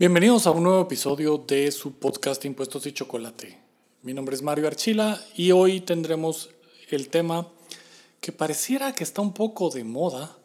Bienvenidos 0.00 0.46
a 0.46 0.52
un 0.52 0.62
nuevo 0.62 0.82
episodio 0.82 1.38
de 1.38 1.72
su 1.72 1.98
podcast 1.98 2.44
Impuestos 2.44 2.86
y 2.86 2.92
Chocolate. 2.92 3.58
Mi 4.02 4.14
nombre 4.14 4.36
es 4.36 4.42
Mario 4.42 4.68
Archila 4.68 5.20
y 5.34 5.50
hoy 5.50 5.80
tendremos 5.80 6.50
el 6.88 7.08
tema 7.08 7.48
que 8.20 8.30
pareciera 8.30 8.92
que 8.92 9.02
está 9.02 9.22
un 9.22 9.32
poco 9.34 9.70
de 9.70 9.82
moda 9.82 10.38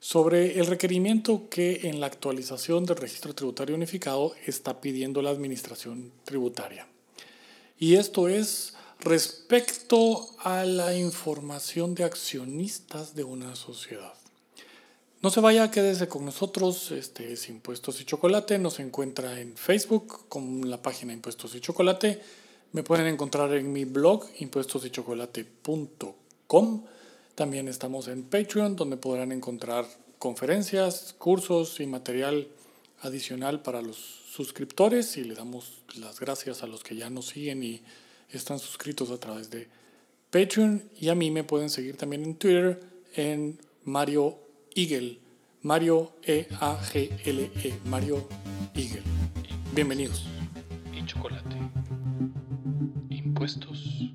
sobre 0.00 0.58
el 0.58 0.64
requerimiento 0.64 1.50
que 1.50 1.80
en 1.82 2.00
la 2.00 2.06
actualización 2.06 2.86
del 2.86 2.96
registro 2.96 3.34
tributario 3.34 3.76
unificado 3.76 4.34
está 4.46 4.80
pidiendo 4.80 5.20
la 5.20 5.28
administración 5.28 6.10
tributaria. 6.24 6.88
Y 7.78 7.96
esto 7.96 8.26
es 8.30 8.72
respecto 9.00 10.30
a 10.38 10.64
la 10.64 10.96
información 10.96 11.94
de 11.94 12.04
accionistas 12.04 13.14
de 13.14 13.24
una 13.24 13.54
sociedad. 13.54 14.14
No 15.24 15.30
se 15.30 15.40
vaya, 15.40 15.70
quédese 15.70 16.06
con 16.06 16.26
nosotros. 16.26 16.90
Este 16.90 17.32
es 17.32 17.48
Impuestos 17.48 17.98
y 17.98 18.04
Chocolate. 18.04 18.58
Nos 18.58 18.78
encuentra 18.78 19.40
en 19.40 19.56
Facebook 19.56 20.28
con 20.28 20.68
la 20.68 20.82
página 20.82 21.14
Impuestos 21.14 21.54
y 21.54 21.60
Chocolate. 21.60 22.20
Me 22.72 22.82
pueden 22.82 23.06
encontrar 23.06 23.54
en 23.54 23.72
mi 23.72 23.86
blog 23.86 24.26
impuestosychocolate.com. 24.40 26.84
También 27.34 27.68
estamos 27.68 28.08
en 28.08 28.24
Patreon, 28.24 28.76
donde 28.76 28.98
podrán 28.98 29.32
encontrar 29.32 29.86
conferencias, 30.18 31.14
cursos 31.16 31.80
y 31.80 31.86
material 31.86 32.48
adicional 33.00 33.62
para 33.62 33.80
los 33.80 33.96
suscriptores. 33.96 35.16
Y 35.16 35.24
le 35.24 35.34
damos 35.34 35.84
las 35.96 36.20
gracias 36.20 36.62
a 36.62 36.66
los 36.66 36.82
que 36.82 36.96
ya 36.96 37.08
nos 37.08 37.28
siguen 37.28 37.62
y 37.62 37.80
están 38.28 38.58
suscritos 38.58 39.10
a 39.10 39.16
través 39.16 39.48
de 39.48 39.68
Patreon. 40.30 40.82
Y 41.00 41.08
a 41.08 41.14
mí 41.14 41.30
me 41.30 41.44
pueden 41.44 41.70
seguir 41.70 41.96
también 41.96 42.24
en 42.24 42.34
Twitter 42.34 42.78
en 43.14 43.58
Mario 43.84 44.43
Eagle. 44.76 45.20
Mario 45.62 46.16
E-A-G-L-E. 46.24 47.50
-E, 47.54 47.74
Mario 47.86 48.28
Eagle. 48.74 49.02
Bienvenidos. 49.72 50.26
Y 50.92 51.04
chocolate. 51.06 51.56
Impuestos 53.08 54.10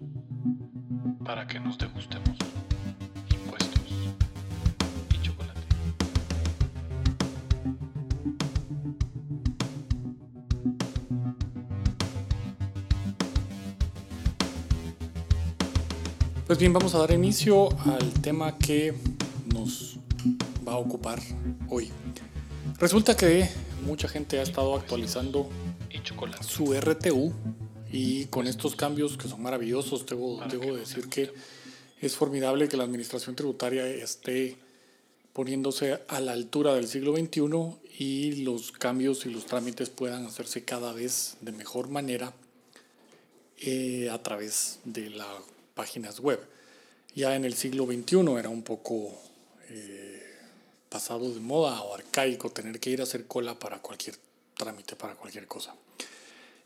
para 1.23 1.47
que 1.47 1.61
nos 1.61 1.77
degustemos. 1.77 2.37
Impuestos 3.33 3.91
y 5.13 5.21
chocolate. 5.21 5.61
Pues 16.45 16.59
bien, 16.59 16.73
vamos 16.73 16.93
a 16.95 16.99
dar 16.99 17.11
inicio 17.11 17.69
al 17.85 18.11
tema 18.21 18.57
que 18.57 18.93
va 20.69 20.75
a 20.75 20.77
ocupar 20.77 21.19
hoy. 21.69 21.89
Resulta 22.79 23.17
que 23.17 23.49
mucha 23.83 24.07
gente 24.07 24.39
ha 24.39 24.43
estado 24.43 24.75
actualizando 24.75 25.49
su 26.41 26.73
RTU 26.73 27.33
y 27.91 28.25
con 28.25 28.47
estos 28.47 28.75
cambios 28.75 29.17
que 29.17 29.27
son 29.27 29.41
maravillosos, 29.41 30.05
debo, 30.05 30.39
debo 30.49 30.75
decir 30.75 31.09
que 31.09 31.31
es 31.99 32.15
formidable 32.15 32.69
que 32.69 32.77
la 32.77 32.83
administración 32.83 33.35
tributaria 33.35 33.85
esté 33.87 34.57
poniéndose 35.33 35.99
a 36.07 36.19
la 36.19 36.33
altura 36.33 36.75
del 36.75 36.87
siglo 36.87 37.15
XXI 37.15 37.89
y 37.97 38.43
los 38.43 38.71
cambios 38.71 39.25
y 39.25 39.29
los 39.29 39.45
trámites 39.45 39.89
puedan 39.89 40.25
hacerse 40.25 40.63
cada 40.63 40.93
vez 40.93 41.37
de 41.41 41.51
mejor 41.51 41.89
manera 41.89 42.33
eh, 43.59 44.09
a 44.11 44.21
través 44.21 44.79
de 44.85 45.09
las 45.09 45.27
páginas 45.73 46.19
web. 46.19 46.39
Ya 47.15 47.35
en 47.35 47.43
el 47.43 47.55
siglo 47.55 47.85
XXI 47.85 48.37
era 48.37 48.49
un 48.49 48.61
poco 48.61 49.11
eh, 49.69 50.18
pasado 50.89 51.31
de 51.31 51.39
moda 51.39 51.81
o 51.81 51.93
arcaico 51.93 52.49
tener 52.49 52.79
que 52.79 52.89
ir 52.89 52.99
a 52.99 53.03
hacer 53.03 53.27
cola 53.27 53.57
para 53.57 53.79
cualquier 53.79 54.15
trámite, 54.57 54.95
para 54.95 55.15
cualquier 55.15 55.47
cosa. 55.47 55.75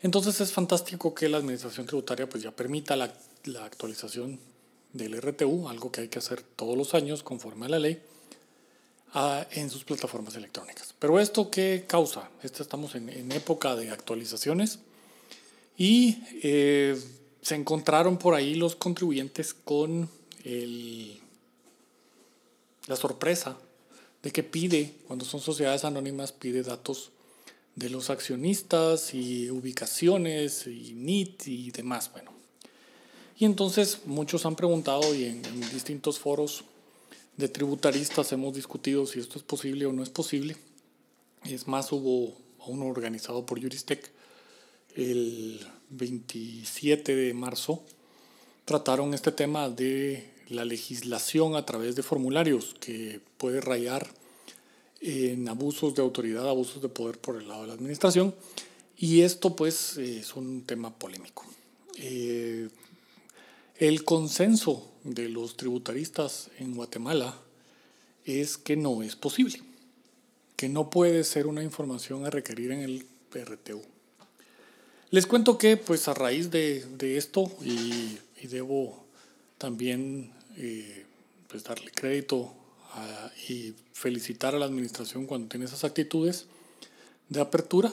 Entonces 0.02 0.40
es 0.40 0.52
fantástico 0.52 1.14
que 1.14 1.28
la 1.28 1.38
administración 1.38 1.86
tributaria 1.86 2.28
pues 2.28 2.42
ya 2.42 2.50
permita 2.50 2.96
la, 2.96 3.12
la 3.44 3.64
actualización 3.64 4.38
del 4.92 5.20
RTU, 5.20 5.68
algo 5.68 5.90
que 5.90 6.02
hay 6.02 6.08
que 6.08 6.18
hacer 6.18 6.42
todos 6.42 6.76
los 6.76 6.94
años 6.94 7.22
conforme 7.22 7.66
a 7.66 7.68
la 7.70 7.78
ley, 7.78 8.02
en 9.52 9.70
sus 9.70 9.84
plataformas 9.84 10.34
electrónicas. 10.34 10.94
Pero 10.98 11.20
esto 11.20 11.50
qué 11.50 11.84
causa? 11.86 12.28
Este, 12.42 12.62
estamos 12.62 12.96
en, 12.96 13.08
en 13.08 13.30
época 13.30 13.76
de 13.76 13.90
actualizaciones 13.90 14.80
y 15.76 16.18
eh, 16.42 17.00
se 17.40 17.54
encontraron 17.54 18.18
por 18.18 18.34
ahí 18.34 18.56
los 18.56 18.74
contribuyentes 18.74 19.54
con 19.54 20.10
el, 20.44 21.20
la 22.86 22.96
sorpresa 22.96 23.56
de 24.24 24.30
que 24.30 24.42
pide, 24.42 24.94
cuando 25.06 25.26
son 25.26 25.40
sociedades 25.40 25.84
anónimas, 25.84 26.32
pide 26.32 26.62
datos 26.62 27.10
de 27.76 27.90
los 27.90 28.08
accionistas 28.08 29.12
y 29.12 29.50
ubicaciones 29.50 30.66
y 30.66 30.94
NIT 30.94 31.46
y 31.46 31.70
demás. 31.70 32.10
Bueno. 32.10 32.32
Y 33.38 33.44
entonces 33.44 34.00
muchos 34.06 34.46
han 34.46 34.56
preguntado 34.56 35.14
y 35.14 35.24
en, 35.26 35.44
en, 35.44 35.60
distintos 35.70 36.18
foros 36.18 36.64
de 37.36 37.48
tributaristas 37.48 38.32
hemos 38.32 38.54
discutido 38.54 39.06
si 39.06 39.20
esto 39.20 39.38
es 39.38 39.44
posible 39.44 39.84
o 39.84 39.92
no 39.92 40.02
es 40.02 40.08
posible. 40.08 40.56
Es 41.44 41.68
más, 41.68 41.92
hubo 41.92 42.34
uno 42.66 42.86
organizado 42.86 43.44
por 43.44 43.60
Juristec 43.60 44.10
el 44.96 45.60
27 45.90 47.14
de 47.14 47.34
marzo. 47.34 47.82
Trataron 48.64 49.12
este 49.12 49.32
tema 49.32 49.68
de 49.68 50.33
la 50.48 50.64
legislación 50.64 51.56
a 51.56 51.64
través 51.64 51.96
de 51.96 52.02
formularios 52.02 52.74
que 52.80 53.20
puede 53.38 53.60
rayar 53.60 54.08
en 55.00 55.48
abusos 55.48 55.94
de 55.94 56.02
autoridad, 56.02 56.48
abusos 56.48 56.80
de 56.80 56.88
poder 56.88 57.18
por 57.18 57.36
el 57.36 57.48
lado 57.48 57.62
de 57.62 57.68
la 57.68 57.74
administración. 57.74 58.34
Y 58.96 59.22
esto 59.22 59.56
pues 59.56 59.96
es 59.98 60.34
un 60.34 60.62
tema 60.62 60.96
polémico. 60.98 61.44
Eh, 61.96 62.68
el 63.76 64.04
consenso 64.04 64.90
de 65.02 65.28
los 65.28 65.56
tributaristas 65.56 66.50
en 66.58 66.74
Guatemala 66.74 67.38
es 68.24 68.56
que 68.56 68.76
no 68.76 69.02
es 69.02 69.16
posible, 69.16 69.60
que 70.56 70.68
no 70.68 70.90
puede 70.90 71.24
ser 71.24 71.46
una 71.46 71.62
información 71.62 72.24
a 72.24 72.30
requerir 72.30 72.70
en 72.70 72.80
el 72.80 73.06
PRTU. 73.30 73.82
Les 75.10 75.26
cuento 75.26 75.58
que 75.58 75.76
pues 75.76 76.08
a 76.08 76.14
raíz 76.14 76.50
de, 76.50 76.84
de 76.96 77.18
esto, 77.18 77.50
y, 77.62 78.18
y, 78.42 78.46
debo 78.48 79.04
también 79.58 80.32
eh, 80.56 81.06
pues 81.48 81.64
darle 81.64 81.90
crédito 81.90 82.54
a, 82.92 83.30
y 83.48 83.74
felicitar 83.92 84.54
a 84.54 84.58
la 84.58 84.66
administración 84.66 85.26
cuando 85.26 85.48
tiene 85.48 85.66
esas 85.66 85.84
actitudes 85.84 86.46
de 87.28 87.40
apertura, 87.40 87.92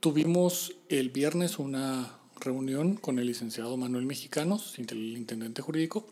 tuvimos 0.00 0.74
el 0.88 1.10
viernes 1.10 1.58
una 1.58 2.18
reunión 2.40 2.96
con 2.96 3.18
el 3.18 3.26
licenciado 3.26 3.76
Manuel 3.76 4.06
Mexicanos, 4.06 4.78
el 4.78 5.16
intendente 5.16 5.62
jurídico, 5.62 6.06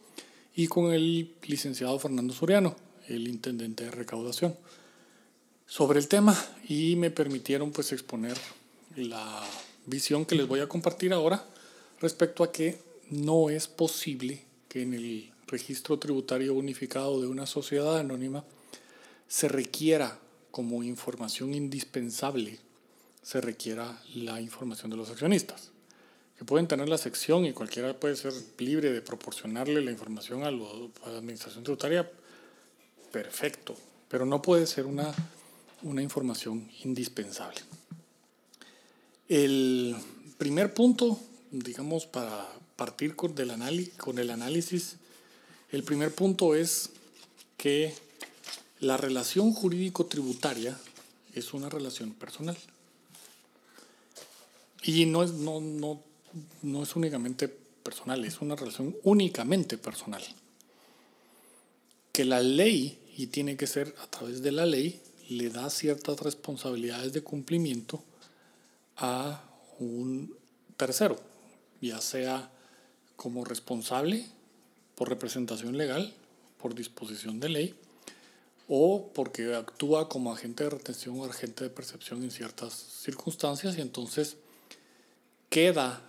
y 0.55 0.67
con 0.67 0.93
el 0.93 1.35
licenciado 1.47 1.99
Fernando 1.99 2.35
Soriano, 2.35 2.77
el 3.09 3.29
intendente 3.29 3.85
de 3.85 3.91
recaudación, 3.91 4.57
sobre 5.67 6.01
el 6.01 6.09
tema 6.09 6.37
y 6.69 6.97
me 6.97 7.11
permitieron 7.11 7.71
pues 7.73 7.93
exponer 7.93 8.37
la 8.97 9.45
visión 9.87 10.25
que 10.25 10.35
les 10.35 10.49
voy 10.49 10.61
a 10.61 10.69
compartir 10.69 11.13
ahora 11.13 11.45
respecto 12.01 12.43
a 12.43 12.53
que 12.53 12.79
no 13.11 13.51
es 13.51 13.69
posible 13.69 14.43
que 14.69 14.83
en 14.83 14.95
el 14.95 15.31
registro 15.49 15.99
tributario 15.99 16.55
unificado 16.55 17.21
de 17.21 17.27
una 17.27 17.47
sociedad 17.47 17.99
anónima 17.99 18.45
se 19.27 19.49
requiera 19.49 20.19
como 20.51 20.83
información 20.83 21.55
indispensable, 21.55 22.59
se 23.23 23.41
requiera 23.41 24.01
la 24.15 24.41
información 24.41 24.91
de 24.91 24.97
los 24.97 25.11
accionistas 25.11 25.71
que 26.39 26.45
pueden 26.45 26.69
tener 26.69 26.89
la 26.89 26.99
sección 26.99 27.45
y 27.45 27.53
cualquiera 27.53 27.99
puede 27.99 28.15
ser 28.15 28.33
libre 28.59 28.93
de 28.93 29.03
proporcionarle 29.03 29.81
la 29.81 29.91
información 29.91 30.45
a, 30.45 30.53
la 30.53 31.19
administración 31.19 31.65
tributaria, 31.65 32.09
perfecto, 33.11 33.75
pero 34.09 34.25
no 34.25 34.41
puede 34.41 34.69
ser 34.69 34.87
una, 34.87 35.13
una 35.83 36.01
información 36.01 36.71
indispensable. 36.85 37.61
El 39.29 39.97
primer 40.39 40.73
punto, 40.73 41.19
digamos, 41.51 42.07
para 42.07 42.47
partir 42.77 43.17
con, 43.17 43.35
del 43.35 43.51
análisis, 43.51 43.95
con 43.95 44.21
el 44.21 44.31
análisis, 44.31 44.97
el 45.71 45.83
primer 45.83 46.15
punto 46.15 46.55
es 46.55 46.91
que 47.57 47.95
la 48.81 48.97
relación 48.97 49.53
jurídico-tributaria 49.53 50.79
es 51.35 51.53
una 51.53 51.69
relación 51.69 52.13
personal. 52.13 52.57
Y 54.83 55.07
no, 55.07 55.23
es, 55.23 55.33
no, 55.33 55.61
no 55.61 56.01
no 56.63 56.83
es 56.83 56.97
únicamente 56.97 57.49
personal, 57.49 58.25
es 58.25 58.41
una 58.41 58.57
relación 58.57 58.97
únicamente 59.05 59.79
personal. 59.79 60.23
Que 62.13 62.25
la 62.25 62.41
ley, 62.41 62.99
y 63.17 63.29
tiene 63.29 63.57
que 63.57 63.67
ser 63.67 63.95
a 64.03 64.07
través 64.07 64.43
de 64.43 64.53
la 64.53 64.67
ley, 64.67 65.01
le 65.29 65.51
da 65.51 65.71
ciertas 65.71 66.21
responsabilidades 66.21 67.13
de 67.13 67.23
cumplimiento 67.23 68.03
a 68.97 69.45
un 69.79 70.35
tercero, 70.77 71.21
ya 71.81 72.01
sea 72.01 72.51
como 73.17 73.45
responsable 73.45 74.27
por 74.99 75.09
representación 75.09 75.79
legal, 75.79 76.13
por 76.61 76.75
disposición 76.75 77.39
de 77.39 77.49
ley, 77.49 77.75
o 78.67 79.13
porque 79.15 79.55
actúa 79.55 80.09
como 80.09 80.33
agente 80.33 80.65
de 80.65 80.71
retención 80.71 81.21
o 81.21 81.25
agente 81.25 81.63
de 81.63 81.71
percepción 81.71 82.25
en 82.25 82.33
ciertas 82.33 82.75
circunstancias 82.75 83.79
y 83.79 83.81
entonces 83.81 84.39
queda 85.51 86.03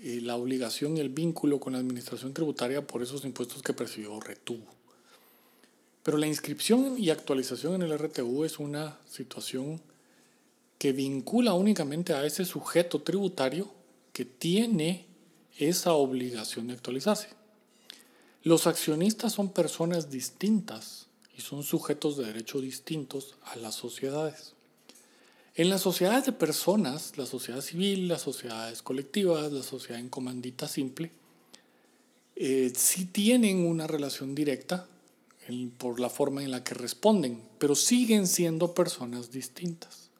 eh, 0.00 0.20
la 0.22 0.36
obligación 0.36 0.96
y 0.96 1.00
el 1.00 1.08
vínculo 1.08 1.58
con 1.58 1.72
la 1.72 1.80
administración 1.80 2.32
tributaria 2.32 2.86
por 2.86 3.02
esos 3.02 3.24
impuestos 3.24 3.62
que 3.62 3.72
percibió 3.72 4.14
o 4.14 4.20
retuvo. 4.20 4.64
Pero 6.04 6.16
la 6.16 6.28
inscripción 6.28 6.96
y 6.96 7.10
actualización 7.10 7.74
en 7.74 7.82
el 7.82 7.98
RTU 7.98 8.44
es 8.44 8.60
una 8.60 8.96
situación 9.10 9.80
que 10.78 10.92
vincula 10.92 11.52
únicamente 11.52 12.14
a 12.14 12.24
ese 12.24 12.44
sujeto 12.44 13.02
tributario 13.02 13.68
que 14.12 14.24
tiene 14.24 15.04
esa 15.58 15.94
obligación 15.94 16.68
de 16.68 16.74
actualizarse. 16.74 17.36
Los 18.46 18.68
accionistas 18.68 19.32
son 19.32 19.48
personas 19.48 20.08
distintas 20.08 21.08
y 21.36 21.40
son 21.40 21.64
sujetos 21.64 22.16
de 22.16 22.26
derecho 22.26 22.60
distintos 22.60 23.34
a 23.42 23.56
las 23.56 23.74
sociedades. 23.74 24.52
En 25.56 25.68
las 25.68 25.80
sociedades 25.80 26.26
de 26.26 26.32
personas, 26.32 27.18
la 27.18 27.26
sociedad 27.26 27.60
civil, 27.60 28.06
las 28.06 28.22
sociedades 28.22 28.82
colectivas, 28.82 29.50
la 29.50 29.64
sociedad 29.64 29.98
en 29.98 30.10
comandita 30.10 30.68
simple, 30.68 31.10
eh, 32.36 32.72
sí 32.72 33.06
tienen 33.06 33.66
una 33.66 33.88
relación 33.88 34.36
directa 34.36 34.86
por 35.78 35.98
la 35.98 36.08
forma 36.08 36.44
en 36.44 36.52
la 36.52 36.62
que 36.62 36.74
responden, 36.74 37.42
pero 37.58 37.74
siguen 37.74 38.28
siendo 38.28 38.74
personas 38.74 39.32
distintas. 39.32 40.10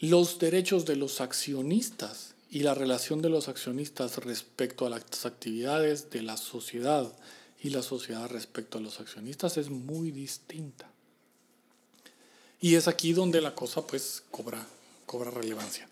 Los 0.00 0.40
derechos 0.40 0.84
de 0.84 0.96
los 0.96 1.20
accionistas 1.20 2.34
y 2.50 2.60
la 2.60 2.74
relación 2.74 3.20
de 3.20 3.28
los 3.28 3.48
accionistas 3.48 4.18
respecto 4.18 4.86
a 4.86 4.90
las 4.90 5.26
actividades 5.26 6.10
de 6.10 6.22
la 6.22 6.36
sociedad 6.36 7.12
y 7.60 7.70
la 7.70 7.82
sociedad 7.82 8.28
respecto 8.28 8.78
a 8.78 8.80
los 8.80 9.00
accionistas 9.00 9.56
es 9.56 9.68
muy 9.68 10.10
distinta. 10.10 10.90
Y 12.60 12.76
es 12.76 12.88
aquí 12.88 13.12
donde 13.12 13.40
la 13.40 13.54
cosa 13.54 13.86
pues 13.86 14.22
cobra, 14.30 14.66
cobra 15.06 15.30
relevancia. 15.30 15.88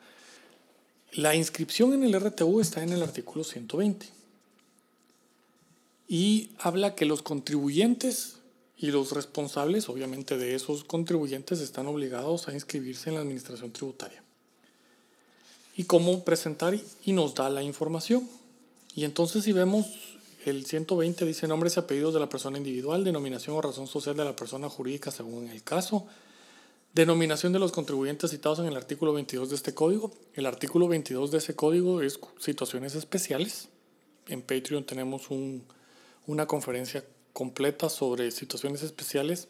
La 1.12 1.34
inscripción 1.34 1.92
en 1.92 2.04
el 2.04 2.18
RTU 2.18 2.60
está 2.60 2.82
en 2.82 2.92
el 2.92 3.02
artículo 3.02 3.44
120 3.44 4.06
y 6.08 6.50
habla 6.58 6.94
que 6.94 7.04
los 7.04 7.22
contribuyentes 7.22 8.36
y 8.78 8.90
los 8.90 9.12
responsables, 9.12 9.88
obviamente 9.88 10.36
de 10.36 10.54
esos 10.54 10.84
contribuyentes, 10.84 11.60
están 11.60 11.86
obligados 11.86 12.48
a 12.48 12.52
inscribirse 12.52 13.08
en 13.08 13.14
la 13.14 13.22
administración 13.22 13.72
tributaria 13.72 14.25
y 15.76 15.84
cómo 15.84 16.24
presentar 16.24 16.78
y 17.04 17.12
nos 17.12 17.34
da 17.34 17.50
la 17.50 17.62
información. 17.62 18.28
Y 18.94 19.04
entonces 19.04 19.44
si 19.44 19.52
vemos 19.52 19.86
el 20.46 20.64
120 20.64 21.24
dice 21.26 21.46
nombres 21.48 21.76
y 21.76 21.80
apellidos 21.80 22.14
de 22.14 22.20
la 22.20 22.28
persona 22.28 22.56
individual, 22.56 23.04
denominación 23.04 23.56
o 23.56 23.60
razón 23.60 23.86
social 23.86 24.16
de 24.16 24.24
la 24.24 24.36
persona 24.36 24.68
jurídica 24.68 25.10
según 25.10 25.48
el 25.48 25.62
caso, 25.62 26.06
denominación 26.94 27.52
de 27.52 27.58
los 27.58 27.72
contribuyentes 27.72 28.30
citados 28.30 28.60
en 28.60 28.66
el 28.66 28.76
artículo 28.76 29.12
22 29.12 29.50
de 29.50 29.56
este 29.56 29.74
código. 29.74 30.12
El 30.34 30.46
artículo 30.46 30.88
22 30.88 31.30
de 31.30 31.38
ese 31.38 31.54
código 31.54 32.00
es 32.00 32.18
situaciones 32.38 32.94
especiales. 32.94 33.68
En 34.28 34.40
Patreon 34.40 34.84
tenemos 34.84 35.30
un, 35.30 35.64
una 36.26 36.46
conferencia 36.46 37.04
completa 37.32 37.90
sobre 37.90 38.30
situaciones 38.30 38.82
especiales 38.82 39.48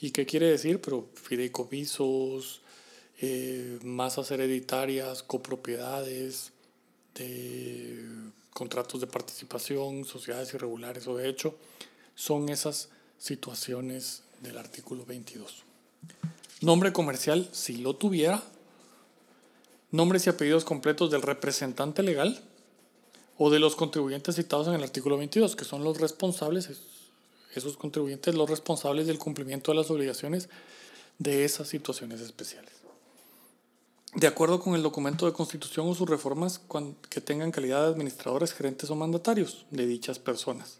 y 0.00 0.10
qué 0.10 0.26
quiere 0.26 0.46
decir, 0.46 0.80
pero 0.80 1.06
fideicomisos, 1.14 2.62
eh, 3.20 3.78
masas 3.82 4.30
hereditarias, 4.30 5.22
copropiedades, 5.22 6.52
de 7.14 8.04
contratos 8.52 9.00
de 9.00 9.06
participación, 9.06 10.04
sociedades 10.04 10.54
irregulares 10.54 11.06
o 11.06 11.16
de 11.16 11.28
hecho, 11.28 11.54
son 12.14 12.48
esas 12.48 12.88
situaciones 13.18 14.22
del 14.40 14.58
artículo 14.58 15.04
22. 15.04 15.62
Nombre 16.60 16.92
comercial, 16.92 17.48
si 17.52 17.78
lo 17.78 17.96
tuviera, 17.96 18.42
nombres 19.90 20.26
y 20.26 20.30
apellidos 20.30 20.64
completos 20.64 21.10
del 21.10 21.22
representante 21.22 22.02
legal 22.02 22.42
o 23.38 23.50
de 23.50 23.58
los 23.58 23.76
contribuyentes 23.76 24.36
citados 24.36 24.68
en 24.68 24.74
el 24.74 24.82
artículo 24.82 25.18
22, 25.18 25.56
que 25.56 25.64
son 25.64 25.82
los 25.82 26.00
responsables, 26.00 26.70
esos 27.54 27.76
contribuyentes, 27.76 28.34
los 28.34 28.48
responsables 28.48 29.06
del 29.06 29.18
cumplimiento 29.18 29.72
de 29.72 29.78
las 29.78 29.90
obligaciones 29.90 30.48
de 31.18 31.44
esas 31.44 31.68
situaciones 31.68 32.20
especiales 32.20 32.83
de 34.14 34.28
acuerdo 34.28 34.60
con 34.60 34.74
el 34.76 34.82
documento 34.82 35.26
de 35.26 35.32
constitución 35.32 35.88
o 35.88 35.94
sus 35.94 36.08
reformas 36.08 36.60
que 37.10 37.20
tengan 37.20 37.50
calidad 37.50 37.82
de 37.82 37.88
administradores, 37.88 38.52
gerentes 38.52 38.88
o 38.90 38.94
mandatarios 38.94 39.66
de 39.70 39.86
dichas 39.86 40.20
personas. 40.20 40.78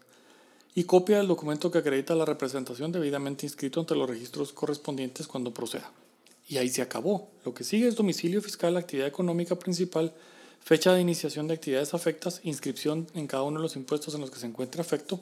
Y 0.73 0.85
copia 0.85 1.17
del 1.17 1.27
documento 1.27 1.69
que 1.69 1.79
acredita 1.79 2.15
la 2.15 2.25
representación 2.25 2.91
debidamente 2.91 3.45
inscrito 3.45 3.81
ante 3.81 3.95
los 3.95 4.09
registros 4.09 4.53
correspondientes 4.53 5.27
cuando 5.27 5.53
proceda. 5.53 5.91
Y 6.47 6.57
ahí 6.57 6.69
se 6.69 6.81
acabó. 6.81 7.29
Lo 7.43 7.53
que 7.53 7.63
sigue 7.63 7.87
es 7.87 7.95
domicilio 7.95 8.41
fiscal, 8.41 8.77
actividad 8.77 9.07
económica 9.07 9.55
principal, 9.55 10.13
fecha 10.61 10.93
de 10.93 11.01
iniciación 11.01 11.47
de 11.47 11.55
actividades 11.55 11.93
afectas, 11.93 12.39
inscripción 12.43 13.07
en 13.15 13.27
cada 13.27 13.43
uno 13.43 13.59
de 13.59 13.63
los 13.63 13.75
impuestos 13.75 14.15
en 14.15 14.21
los 14.21 14.31
que 14.31 14.39
se 14.39 14.47
encuentre 14.47 14.81
afecto. 14.81 15.19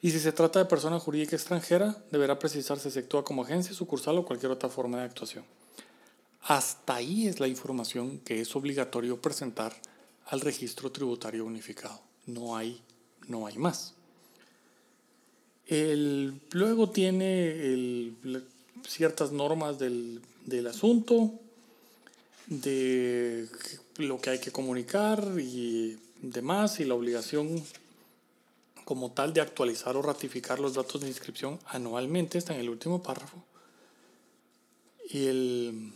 Y 0.00 0.10
si 0.10 0.20
se 0.20 0.32
trata 0.32 0.58
de 0.58 0.64
persona 0.64 0.98
jurídica 0.98 1.36
extranjera, 1.36 2.02
deberá 2.10 2.38
precisarse 2.38 2.90
si 2.90 2.98
actúa 2.98 3.24
como 3.24 3.42
agencia, 3.42 3.74
sucursal 3.74 4.18
o 4.18 4.24
cualquier 4.24 4.52
otra 4.52 4.68
forma 4.68 4.98
de 4.98 5.04
actuación. 5.04 5.44
Hasta 6.42 6.96
ahí 6.96 7.28
es 7.28 7.38
la 7.38 7.46
información 7.46 8.18
que 8.18 8.40
es 8.40 8.54
obligatorio 8.56 9.20
presentar 9.20 9.74
al 10.26 10.40
registro 10.40 10.90
tributario 10.90 11.44
unificado. 11.44 12.00
No 12.26 12.56
hay, 12.56 12.80
no 13.28 13.46
hay 13.46 13.58
más. 13.58 13.94
luego 15.68 16.90
tiene 16.90 18.12
ciertas 18.86 19.30
normas 19.30 19.78
del, 19.78 20.20
del, 20.44 20.66
asunto, 20.66 21.32
de 22.46 23.48
lo 23.98 24.20
que 24.20 24.30
hay 24.30 24.40
que 24.40 24.50
comunicar 24.50 25.24
y 25.38 25.96
demás, 26.20 26.80
y 26.80 26.84
la 26.84 26.94
obligación 26.94 27.62
como 28.84 29.12
tal 29.12 29.32
de 29.32 29.40
actualizar 29.40 29.96
o 29.96 30.02
ratificar 30.02 30.58
los 30.58 30.74
datos 30.74 31.00
de 31.00 31.08
inscripción 31.08 31.60
anualmente, 31.66 32.38
está 32.38 32.52
en 32.52 32.60
el 32.60 32.68
último 32.68 33.00
párrafo. 33.00 33.44
Y 35.08 35.26
el, 35.26 35.92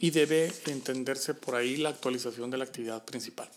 y 0.00 0.10
debe 0.10 0.50
entenderse 0.66 1.34
por 1.34 1.54
ahí 1.54 1.76
la 1.76 1.90
actualización 1.90 2.50
de 2.50 2.56
la 2.56 2.64
actividad 2.64 3.04
principal. 3.04 3.48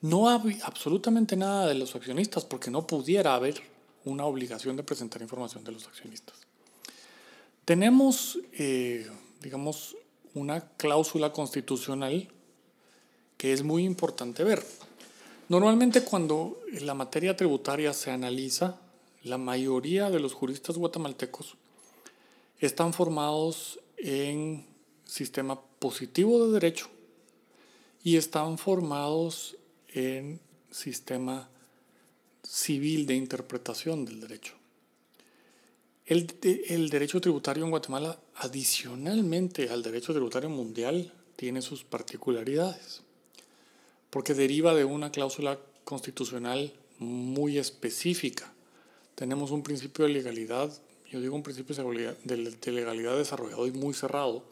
No 0.00 0.28
hay 0.28 0.58
absolutamente 0.64 1.36
nada 1.36 1.66
de 1.68 1.74
los 1.74 1.94
accionistas 1.94 2.44
porque 2.44 2.70
no 2.70 2.86
pudiera 2.86 3.34
haber 3.34 3.60
una 4.06 4.24
obligación 4.24 4.76
de 4.76 4.82
presentar 4.82 5.22
información 5.22 5.62
de 5.62 5.72
los 5.72 5.86
accionistas. 5.86 6.36
Tenemos, 7.64 8.38
eh, 8.52 9.08
digamos, 9.42 9.96
una 10.34 10.68
cláusula 10.76 11.32
constitucional 11.32 12.28
que 13.36 13.52
es 13.52 13.62
muy 13.62 13.84
importante 13.84 14.44
ver. 14.44 14.64
Normalmente 15.48 16.02
cuando 16.02 16.60
la 16.80 16.94
materia 16.94 17.36
tributaria 17.36 17.92
se 17.92 18.10
analiza, 18.10 18.78
la 19.22 19.38
mayoría 19.38 20.10
de 20.10 20.20
los 20.20 20.32
juristas 20.32 20.76
guatemaltecos 20.76 21.56
están 22.60 22.92
formados 22.92 23.78
en 23.98 24.73
sistema 25.04 25.60
positivo 25.78 26.46
de 26.46 26.52
derecho 26.52 26.88
y 28.02 28.16
están 28.16 28.58
formados 28.58 29.56
en 29.88 30.40
sistema 30.70 31.48
civil 32.42 33.06
de 33.06 33.14
interpretación 33.14 34.04
del 34.04 34.20
derecho. 34.20 34.54
El, 36.06 36.34
el, 36.68 36.90
derecho 36.90 37.20
tributario 37.20 37.64
en 37.64 37.70
Guatemala, 37.70 38.18
adicionalmente 38.36 39.70
al 39.70 39.82
derecho 39.82 40.12
tributario 40.12 40.50
mundial, 40.50 41.12
tiene 41.36 41.62
sus 41.62 41.82
particularidades, 41.82 43.00
porque 44.10 44.34
deriva 44.34 44.74
de 44.74 44.84
una 44.84 45.10
cláusula 45.10 45.58
constitucional 45.84 46.74
muy 46.98 47.56
específica. 47.56 48.52
Tenemos 49.14 49.50
un 49.50 49.62
principio 49.62 50.04
de 50.04 50.12
legalidad, 50.12 50.70
yo 51.10 51.20
digo 51.20 51.34
un 51.34 51.42
principio 51.42 51.74
de 51.74 52.72
legalidad 52.72 53.16
desarrollado 53.16 53.66
y 53.66 53.72
muy 53.72 53.94
cerrado, 53.94 54.44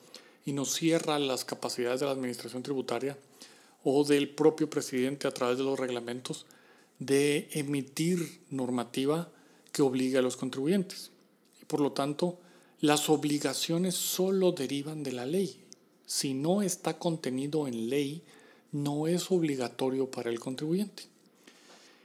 y 0.44 0.52
nos 0.52 0.74
cierra 0.74 1.18
las 1.18 1.44
capacidades 1.44 2.00
de 2.00 2.06
la 2.06 2.12
administración 2.12 2.62
tributaria 2.62 3.16
o 3.84 4.04
del 4.04 4.28
propio 4.28 4.70
presidente 4.70 5.26
a 5.26 5.34
través 5.34 5.58
de 5.58 5.64
los 5.64 5.78
reglamentos 5.78 6.46
de 6.98 7.48
emitir 7.52 8.40
normativa 8.50 9.30
que 9.72 9.82
obligue 9.82 10.18
a 10.18 10.22
los 10.22 10.36
contribuyentes. 10.36 11.10
Y 11.60 11.64
por 11.64 11.80
lo 11.80 11.92
tanto, 11.92 12.38
las 12.80 13.08
obligaciones 13.08 13.94
solo 13.94 14.52
derivan 14.52 15.02
de 15.02 15.12
la 15.12 15.26
ley. 15.26 15.60
Si 16.06 16.34
no 16.34 16.62
está 16.62 16.98
contenido 16.98 17.66
en 17.66 17.88
ley, 17.88 18.22
no 18.70 19.06
es 19.06 19.30
obligatorio 19.30 20.10
para 20.10 20.30
el 20.30 20.40
contribuyente. 20.40 21.04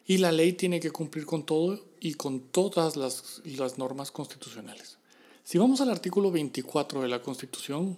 Y 0.06 0.18
la 0.18 0.32
ley 0.32 0.54
tiene 0.54 0.80
que 0.80 0.92
cumplir 0.92 1.26
con 1.26 1.46
todo 1.46 1.84
y 2.00 2.14
con 2.14 2.40
todas 2.40 2.96
las, 2.96 3.42
las 3.44 3.78
normas 3.78 4.12
constitucionales. 4.12 4.98
Si 5.44 5.58
vamos 5.58 5.82
al 5.82 5.90
artículo 5.90 6.32
24 6.32 7.02
de 7.02 7.08
la 7.08 7.22
Constitución, 7.22 7.98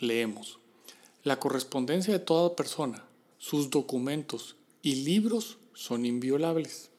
leemos, 0.00 0.58
la 1.22 1.38
correspondencia 1.38 2.12
de 2.12 2.18
toda 2.18 2.56
persona, 2.56 3.04
sus 3.38 3.70
documentos 3.70 4.56
y 4.82 4.96
libros 4.96 5.58
son 5.74 6.06
inviolables. 6.06 6.90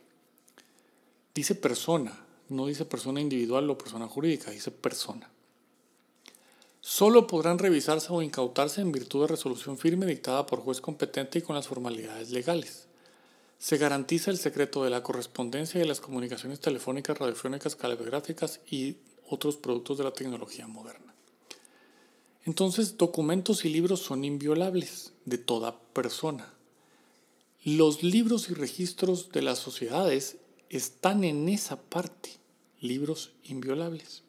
Dice 1.33 1.55
persona, 1.55 2.25
no 2.49 2.67
dice 2.67 2.85
persona 2.85 3.21
individual 3.21 3.69
o 3.69 3.77
persona 3.77 4.07
jurídica, 4.07 4.51
dice 4.51 4.71
persona. 4.71 5.29
Solo 6.81 7.27
podrán 7.27 7.59
revisarse 7.59 8.07
o 8.09 8.21
incautarse 8.21 8.81
en 8.81 8.91
virtud 8.91 9.21
de 9.21 9.27
resolución 9.27 9.77
firme 9.77 10.05
dictada 10.05 10.45
por 10.45 10.61
juez 10.61 10.81
competente 10.81 11.39
y 11.39 11.41
con 11.41 11.55
las 11.55 11.67
formalidades 11.67 12.31
legales. 12.31 12.87
Se 13.59 13.77
garantiza 13.77 14.31
el 14.31 14.39
secreto 14.39 14.83
de 14.83 14.89
la 14.89 15.03
correspondencia 15.03 15.77
y 15.77 15.81
de 15.81 15.87
las 15.87 16.01
comunicaciones 16.01 16.59
telefónicas, 16.59 17.19
radiofónicas, 17.19 17.75
caligráficas 17.75 18.61
y 18.69 18.97
otros 19.29 19.57
productos 19.57 19.99
de 19.99 20.03
la 20.03 20.11
tecnología 20.11 20.67
moderna. 20.67 21.10
Entonces, 22.45 22.97
documentos 22.97 23.65
y 23.65 23.69
libros 23.69 24.01
son 24.01 24.23
inviolables 24.23 25.13
de 25.25 25.37
toda 25.37 25.79
persona. 25.93 26.53
Los 27.63 28.01
libros 28.01 28.49
y 28.49 28.53
registros 28.53 29.31
de 29.31 29.43
las 29.43 29.59
sociedades 29.59 30.37
están 30.69 31.23
en 31.23 31.49
esa 31.49 31.79
parte, 31.79 32.31
libros 32.79 33.31
inviolables. 33.43 34.23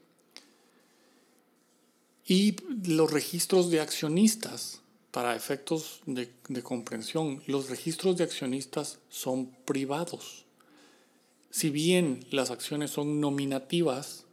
Y 2.26 2.57
los 2.87 3.11
registros 3.11 3.71
de 3.71 3.81
accionistas, 3.81 4.81
para 5.11 5.37
efectos 5.37 6.00
de, 6.07 6.31
comprensión, 6.62 7.42
los 7.47 7.69
registros 7.69 8.16
de 8.16 8.25
accionistas 8.25 8.99
son 9.09 9.47
privados. 9.64 10.45
Si 11.50 11.71
bien 11.71 12.25
las 12.31 12.50
acciones 12.50 12.90
son 12.90 13.21
nominativas, 13.21 14.25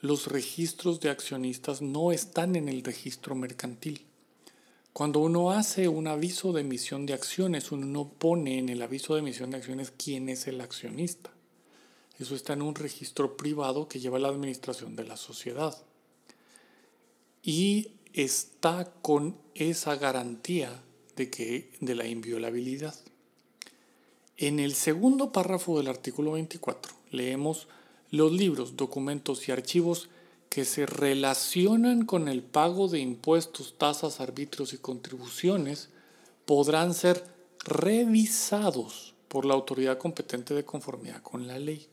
los 0.00 0.26
registros 0.26 1.00
de 1.00 1.10
accionistas 1.10 1.82
no 1.82 2.12
están 2.12 2.56
en 2.56 2.68
el 2.68 2.84
registro 2.84 3.34
mercantil. 3.34 4.04
Cuando 4.92 5.20
uno 5.20 5.50
hace 5.50 5.88
un 5.88 6.06
aviso 6.06 6.52
de 6.52 6.62
emisión 6.62 7.06
de 7.06 7.14
acciones, 7.14 7.72
uno 7.72 7.86
no 7.86 8.08
pone 8.08 8.58
en 8.58 8.68
el 8.68 8.82
aviso 8.82 9.14
de 9.14 9.20
emisión 9.20 9.50
de 9.50 9.58
acciones 9.58 9.92
quién 9.96 10.28
es 10.28 10.46
el 10.46 10.60
accionista. 10.60 11.30
Eso 12.18 12.34
está 12.34 12.54
en 12.54 12.62
un 12.62 12.74
registro 12.74 13.36
privado 13.36 13.88
que 13.88 14.00
lleva 14.00 14.18
la 14.18 14.28
administración 14.28 14.96
de 14.96 15.04
la 15.04 15.16
sociedad. 15.16 15.76
Y 17.42 17.92
está 18.12 18.92
con 19.02 19.36
esa 19.54 19.94
garantía 19.96 20.82
de, 21.14 21.30
que, 21.30 21.70
de 21.80 21.94
la 21.94 22.06
inviolabilidad. 22.06 22.94
En 24.36 24.58
el 24.58 24.74
segundo 24.74 25.30
párrafo 25.32 25.78
del 25.78 25.88
artículo 25.88 26.32
24 26.32 26.92
leemos 27.10 27.68
los 28.10 28.32
libros, 28.32 28.76
documentos 28.76 29.48
y 29.48 29.52
archivos 29.52 30.08
que 30.48 30.64
se 30.64 30.86
relacionan 30.86 32.04
con 32.06 32.28
el 32.28 32.42
pago 32.42 32.88
de 32.88 33.00
impuestos, 33.00 33.74
tasas, 33.76 34.20
arbitrios 34.20 34.72
y 34.72 34.78
contribuciones 34.78 35.90
podrán 36.46 36.94
ser 36.94 37.22
revisados 37.64 39.14
por 39.28 39.44
la 39.44 39.54
autoridad 39.54 39.98
competente 39.98 40.54
de 40.54 40.64
conformidad 40.64 41.22
con 41.22 41.46
la 41.46 41.58
ley. 41.58 41.86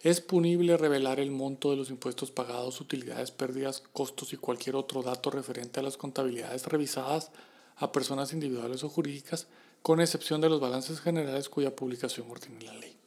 Es 0.00 0.20
punible 0.20 0.76
revelar 0.76 1.20
el 1.20 1.30
monto 1.30 1.70
de 1.70 1.76
los 1.76 1.88
impuestos 1.88 2.30
pagados, 2.30 2.80
utilidades, 2.80 3.30
pérdidas, 3.30 3.82
costos 3.92 4.32
y 4.32 4.36
cualquier 4.36 4.76
otro 4.76 5.02
dato 5.02 5.30
referente 5.30 5.80
a 5.80 5.82
las 5.82 5.96
contabilidades 5.96 6.66
revisadas 6.66 7.30
a 7.76 7.92
personas 7.92 8.32
individuales 8.32 8.84
o 8.84 8.88
jurídicas, 8.88 9.46
con 9.80 10.00
excepción 10.00 10.40
de 10.40 10.48
los 10.48 10.60
balances 10.60 11.00
generales 11.00 11.48
cuya 11.48 11.74
publicación 11.74 12.30
ordena 12.30 12.60
la 12.62 12.74
ley. 12.74 13.01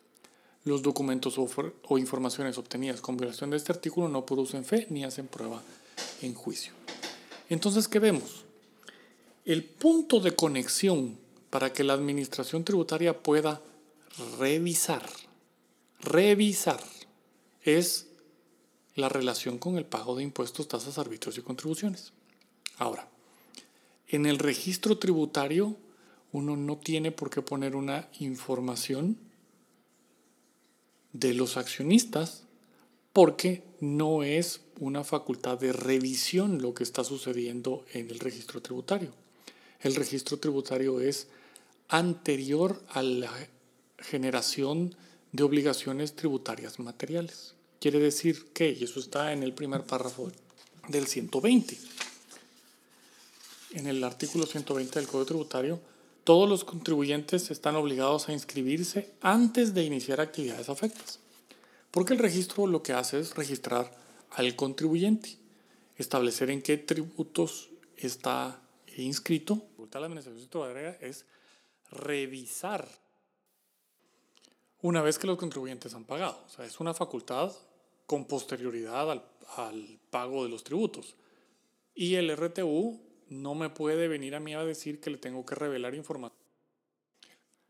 Los 0.66 0.82
documentos 0.82 1.38
o, 1.38 1.98
informaciones 1.98 2.58
obtenidas 2.58 3.00
con 3.00 3.18
violación 3.18 3.52
de 3.52 3.58
este 3.58 3.72
artículo 3.72 4.10
no 4.10 4.26
producen 4.26 4.66
fe 4.66 4.88
ni 4.90 5.04
hacen 5.04 5.28
prueba 5.28 5.62
en 6.22 6.34
juicio. 6.34 6.74
Entonces, 7.50 7.88
¿qué 7.88 8.00
vemos? 8.00 8.46
El 9.46 9.64
punto 9.64 10.20
de 10.20 10.36
conexión 10.36 11.18
para 11.52 11.72
que 11.72 11.84
la 11.84 11.94
administración 11.94 12.64
tributaria 12.64 13.22
pueda 13.22 13.62
revisar, 14.40 15.08
revisar, 16.02 16.82
es 17.62 18.08
la 18.96 19.10
relación 19.10 19.58
con 19.60 19.78
el 19.78 19.86
pago 19.86 20.16
de 20.16 20.24
impuestos, 20.24 20.68
tasas, 20.68 20.98
arbitrios 20.98 21.38
y 21.38 21.42
contribuciones. 21.42 22.12
Ahora, 22.78 23.08
en 24.08 24.26
el 24.26 24.40
registro 24.40 24.98
tributario 24.98 25.76
uno 26.32 26.58
no 26.58 26.78
tiene 26.78 27.12
por 27.12 27.30
qué 27.30 27.42
poner 27.42 27.76
una 27.76 28.10
información 28.20 29.18
de 31.20 31.34
los 31.34 31.56
accionistas 31.56 32.44
porque 33.14 33.64
no 33.80 34.24
es 34.24 34.60
una 34.80 35.06
facultad 35.06 35.58
de 35.58 35.72
revisión 35.72 36.62
lo 36.62 36.74
que 36.74 36.84
está 36.84 37.06
sucediendo 37.06 37.86
en 37.94 38.10
el 38.10 38.20
registro 38.20 38.62
tributario. 38.62 39.12
El 39.80 39.96
registro 39.96 40.38
tributario 40.38 41.00
es 41.00 41.28
anterior 41.88 42.84
a 42.90 43.02
la 43.02 43.32
generación 44.00 44.96
de 45.32 45.44
obligaciones 45.44 46.16
tributarias 46.16 46.80
materiales. 46.80 47.54
Quiere 47.80 48.00
decir 48.00 48.48
que, 48.54 48.72
y 48.72 48.84
eso 48.84 49.00
está 49.00 49.32
en 49.32 49.44
el 49.44 49.54
primer 49.54 49.84
párrafo 49.84 50.30
del 50.90 51.08
120, 51.08 51.78
en 53.72 53.88
el 53.88 54.04
artículo 54.04 54.46
120 54.46 55.00
del 55.00 55.08
Código 55.08 55.26
Tributario, 55.26 55.80
todos 56.26 56.50
los 56.50 56.66
contribuyentes 56.66 57.52
están 57.52 57.76
obligados 57.76 58.28
a 58.28 58.34
inscribirse 58.34 59.14
antes 59.22 59.76
de 59.76 59.84
iniciar 59.84 60.20
actividades 60.20 60.70
afectas. 60.70 61.20
Porque 61.92 62.14
el 62.14 62.20
registro 62.20 62.66
lo 62.66 62.82
que 62.82 62.94
hace 62.94 63.20
es 63.20 63.36
registrar 63.36 63.96
al 64.32 64.56
contribuyente, 64.56 65.38
establecer 65.96 66.50
en 66.50 66.64
qué 66.64 66.78
tributos 66.78 67.70
está 67.96 68.60
inscrito. 68.98 69.62
La 69.94 70.08
administración 70.08 70.50
tributaria 70.50 70.98
es 71.00 71.26
revisar 71.90 72.86
una 74.82 75.02
vez 75.02 75.18
que 75.18 75.28
los 75.28 75.38
contribuyentes 75.38 75.94
han 75.94 76.04
pagado. 76.04 76.44
O 76.48 76.50
sea, 76.50 76.66
es 76.66 76.80
una 76.80 76.94
facultad 76.94 77.54
con 78.08 78.26
posterioridad 78.26 79.10
al, 79.10 79.24
al 79.56 80.00
pago 80.10 80.44
de 80.44 80.50
los 80.50 80.64
tributos. 80.64 81.16
Y 81.94 82.16
el 82.16 82.36
RTU 82.36 83.00
no 83.30 83.56
me 83.56 83.70
puede 83.70 84.08
venir 84.08 84.36
a 84.36 84.40
mí 84.40 84.54
a 84.54 84.64
decir 84.64 85.00
que 85.00 85.10
le 85.10 85.18
tengo 85.18 85.46
que 85.46 85.56
revelar 85.56 85.96
información 85.96 86.46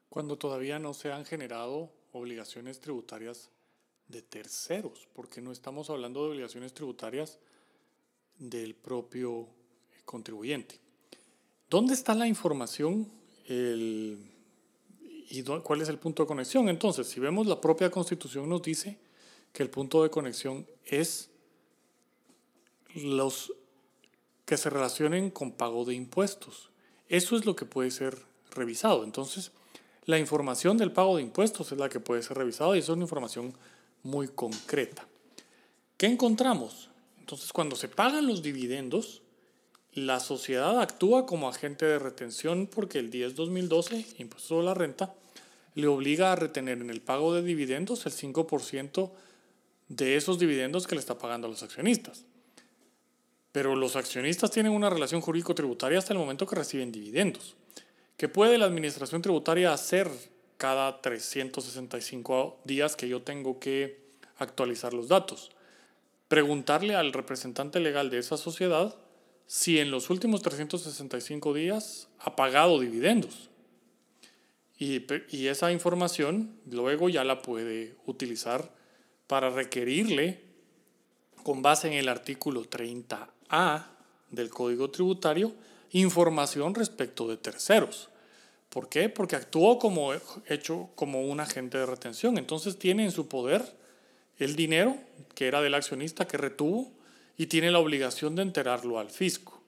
cuando 0.09 0.37
todavía 0.37 0.79
no 0.79 0.93
se 0.93 1.11
han 1.11 1.25
generado 1.25 1.91
obligaciones 2.13 2.79
tributarias 2.79 3.49
de 4.07 4.21
terceros, 4.21 5.09
porque 5.13 5.41
no 5.41 5.51
estamos 5.51 5.89
hablando 5.89 6.23
de 6.23 6.29
obligaciones 6.29 6.73
tributarias 6.73 7.37
del 8.37 8.75
propio 8.75 9.49
contribuyente. 10.05 10.79
¿Dónde 11.69 11.95
está 11.95 12.15
la 12.15 12.27
información 12.27 13.11
y 13.49 15.43
cuál 15.63 15.81
es 15.81 15.89
el 15.89 15.99
punto 15.99 16.23
de 16.23 16.27
conexión? 16.27 16.69
Entonces, 16.69 17.07
si 17.07 17.19
vemos 17.19 17.45
la 17.47 17.59
propia 17.59 17.91
constitución 17.91 18.47
nos 18.47 18.61
dice 18.61 18.97
que 19.51 19.63
el 19.63 19.69
punto 19.69 20.01
de 20.01 20.09
conexión 20.09 20.65
es 20.85 21.29
los 22.93 23.51
que 24.45 24.57
se 24.57 24.69
relacionen 24.69 25.31
con 25.31 25.51
pago 25.51 25.85
de 25.85 25.95
impuestos. 25.95 26.69
Eso 27.09 27.35
es 27.35 27.45
lo 27.45 27.55
que 27.55 27.65
puede 27.65 27.91
ser 27.91 28.17
revisado. 28.51 29.03
Entonces, 29.03 29.51
la 30.05 30.19
información 30.19 30.77
del 30.77 30.91
pago 30.91 31.17
de 31.17 31.23
impuestos 31.23 31.71
es 31.71 31.77
la 31.77 31.89
que 31.89 31.99
puede 31.99 32.23
ser 32.23 32.37
revisada 32.37 32.75
y 32.75 32.79
eso 32.79 32.93
es 32.93 32.95
una 32.95 33.05
información 33.05 33.53
muy 34.03 34.27
concreta. 34.27 35.07
¿Qué 35.97 36.07
encontramos? 36.07 36.89
Entonces, 37.19 37.51
cuando 37.51 37.75
se 37.75 37.87
pagan 37.87 38.27
los 38.27 38.43
dividendos, 38.43 39.23
la 39.93 40.19
sociedad 40.19 40.79
actúa 40.79 41.25
como 41.25 41.49
agente 41.49 41.85
de 41.85 41.97
retención 41.97 42.67
porque 42.67 42.99
el 42.99 43.09
10-2012, 43.11 44.19
impuesto 44.19 44.49
sobre 44.49 44.65
la 44.65 44.73
renta, 44.73 45.15
le 45.73 45.87
obliga 45.87 46.31
a 46.31 46.35
retener 46.35 46.79
en 46.79 46.89
el 46.89 47.01
pago 47.01 47.33
de 47.33 47.41
dividendos 47.41 48.05
el 48.05 48.11
5% 48.11 49.11
de 49.87 50.15
esos 50.17 50.37
dividendos 50.37 50.85
que 50.85 50.95
le 50.95 50.99
está 50.99 51.17
pagando 51.17 51.47
a 51.47 51.49
los 51.49 51.63
accionistas. 51.63 52.25
Pero 53.55 53.73
los 53.77 53.95
accionistas 53.95 54.51
tienen 54.51 54.73
una 54.73 54.89
relación 54.89 55.21
jurídico-tributaria 55.21 55.97
hasta 55.97 56.11
el 56.11 56.19
momento 56.19 56.45
que 56.45 56.57
reciben 56.57 56.91
dividendos. 56.91 57.55
¿Qué 58.17 58.27
puede 58.27 58.57
la 58.57 58.65
administración 58.65 59.21
tributaria 59.21 59.71
hacer 59.71 60.11
cada 60.57 60.99
365 60.99 62.59
días 62.65 62.97
que 62.97 63.07
yo 63.07 63.21
tengo 63.21 63.57
que 63.61 64.09
actualizar 64.39 64.93
los 64.93 65.07
datos? 65.07 65.51
Preguntarle 66.27 66.95
al 66.95 67.13
representante 67.13 67.79
legal 67.79 68.09
de 68.09 68.17
esa 68.17 68.35
sociedad 68.35 68.93
si 69.47 69.79
en 69.79 69.89
los 69.89 70.09
últimos 70.09 70.41
365 70.41 71.53
días 71.53 72.09
ha 72.19 72.35
pagado 72.35 72.77
dividendos. 72.81 73.49
Y, 74.77 75.05
y, 75.29 75.47
esa 75.47 75.71
información 75.71 76.59
luego 76.69 77.07
ya 77.07 77.23
la 77.23 77.41
puede 77.41 77.95
utilizar 78.05 78.75
para 79.27 79.49
requerirle, 79.49 80.43
con 81.43 81.61
base 81.61 81.87
en 81.87 81.93
el 81.93 82.09
artículo 82.09 82.65
30 82.65 83.34
a 83.49 83.91
del 84.31 84.49
Código 84.49 84.89
Tributario 84.89 85.53
información 85.91 86.75
respecto 86.75 87.27
de 87.27 87.37
terceros. 87.37 88.09
¿Por 88.69 88.89
qué? 88.89 89.07
Porque 89.07 89.37
actuó 89.37 89.79
como 89.79 90.11
hecho 90.47 90.89
como 90.95 91.21
un 91.21 91.39
agente 91.39 91.77
de 91.77 91.85
retención. 91.85 92.37
Entonces 92.37 92.77
tiene 92.77 93.05
en 93.05 93.11
su 93.11 93.27
poder 93.27 93.63
el 94.37 94.55
dinero 94.55 94.97
que 95.33 95.47
era 95.47 95.61
del 95.61 95.73
accionista 95.73 96.27
que 96.27 96.37
retuvo 96.37 96.91
y 97.37 97.45
tiene 97.45 97.71
la 97.71 97.79
obligación 97.79 98.35
de 98.35 98.41
enterarlo 98.41 98.99
al 98.99 99.09
fisco. 99.09 99.61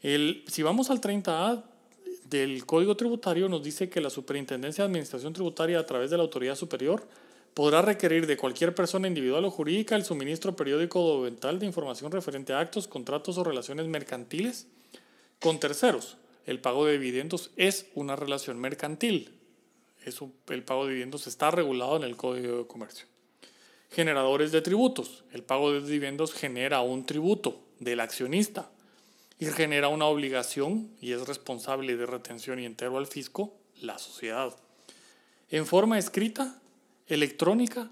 El, 0.00 0.44
si 0.48 0.64
vamos 0.64 0.90
al 0.90 1.00
30A 1.00 1.62
del 2.28 2.66
Código 2.66 2.96
Tributario 2.96 3.48
nos 3.48 3.62
dice 3.62 3.88
que 3.88 4.00
la 4.00 4.10
Superintendencia 4.10 4.82
de 4.82 4.86
Administración 4.86 5.32
Tributaria 5.32 5.78
a 5.78 5.86
través 5.86 6.10
de 6.10 6.16
la 6.16 6.24
autoridad 6.24 6.56
superior 6.56 7.06
podrá 7.54 7.82
requerir 7.82 8.26
de 8.26 8.36
cualquier 8.36 8.74
persona 8.74 9.08
individual 9.08 9.44
o 9.44 9.50
jurídica 9.50 9.96
el 9.96 10.04
suministro 10.04 10.56
periódico 10.56 11.04
o 11.04 11.12
documental 11.12 11.58
de 11.58 11.66
información 11.66 12.10
referente 12.10 12.52
a 12.52 12.60
actos, 12.60 12.88
contratos 12.88 13.36
o 13.38 13.44
relaciones 13.44 13.86
mercantiles 13.86 14.66
con 15.40 15.60
terceros. 15.60 16.16
El 16.46 16.60
pago 16.60 16.86
de 16.86 16.92
dividendos 16.92 17.50
es 17.56 17.86
una 17.94 18.16
relación 18.16 18.58
mercantil. 18.58 19.38
el 20.48 20.64
pago 20.64 20.84
de 20.84 20.90
dividendos 20.90 21.26
está 21.26 21.50
regulado 21.50 21.96
en 21.96 22.02
el 22.02 22.16
Código 22.16 22.58
de 22.58 22.66
Comercio. 22.66 23.06
Generadores 23.90 24.50
de 24.50 24.62
tributos. 24.62 25.24
El 25.32 25.42
pago 25.42 25.72
de 25.72 25.82
dividendos 25.82 26.32
genera 26.32 26.80
un 26.80 27.04
tributo 27.04 27.60
del 27.78 28.00
accionista 28.00 28.70
y 29.38 29.46
genera 29.46 29.88
una 29.88 30.06
obligación 30.06 30.90
y 31.00 31.12
es 31.12 31.26
responsable 31.26 31.96
de 31.96 32.06
retención 32.06 32.58
y 32.58 32.64
entero 32.64 32.96
al 32.96 33.06
fisco 33.06 33.54
la 33.80 33.98
sociedad. 33.98 34.56
En 35.50 35.66
forma 35.66 35.98
escrita, 35.98 36.61
electrónica 37.14 37.90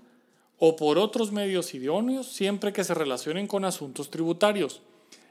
o 0.59 0.77
por 0.77 0.99
otros 0.99 1.33
medios 1.33 1.75
idóneos 1.75 2.27
siempre 2.27 2.73
que 2.73 2.85
se 2.85 2.95
relacionen 2.95 3.47
con 3.47 3.65
asuntos 3.65 4.11
tributarios. 4.11 4.83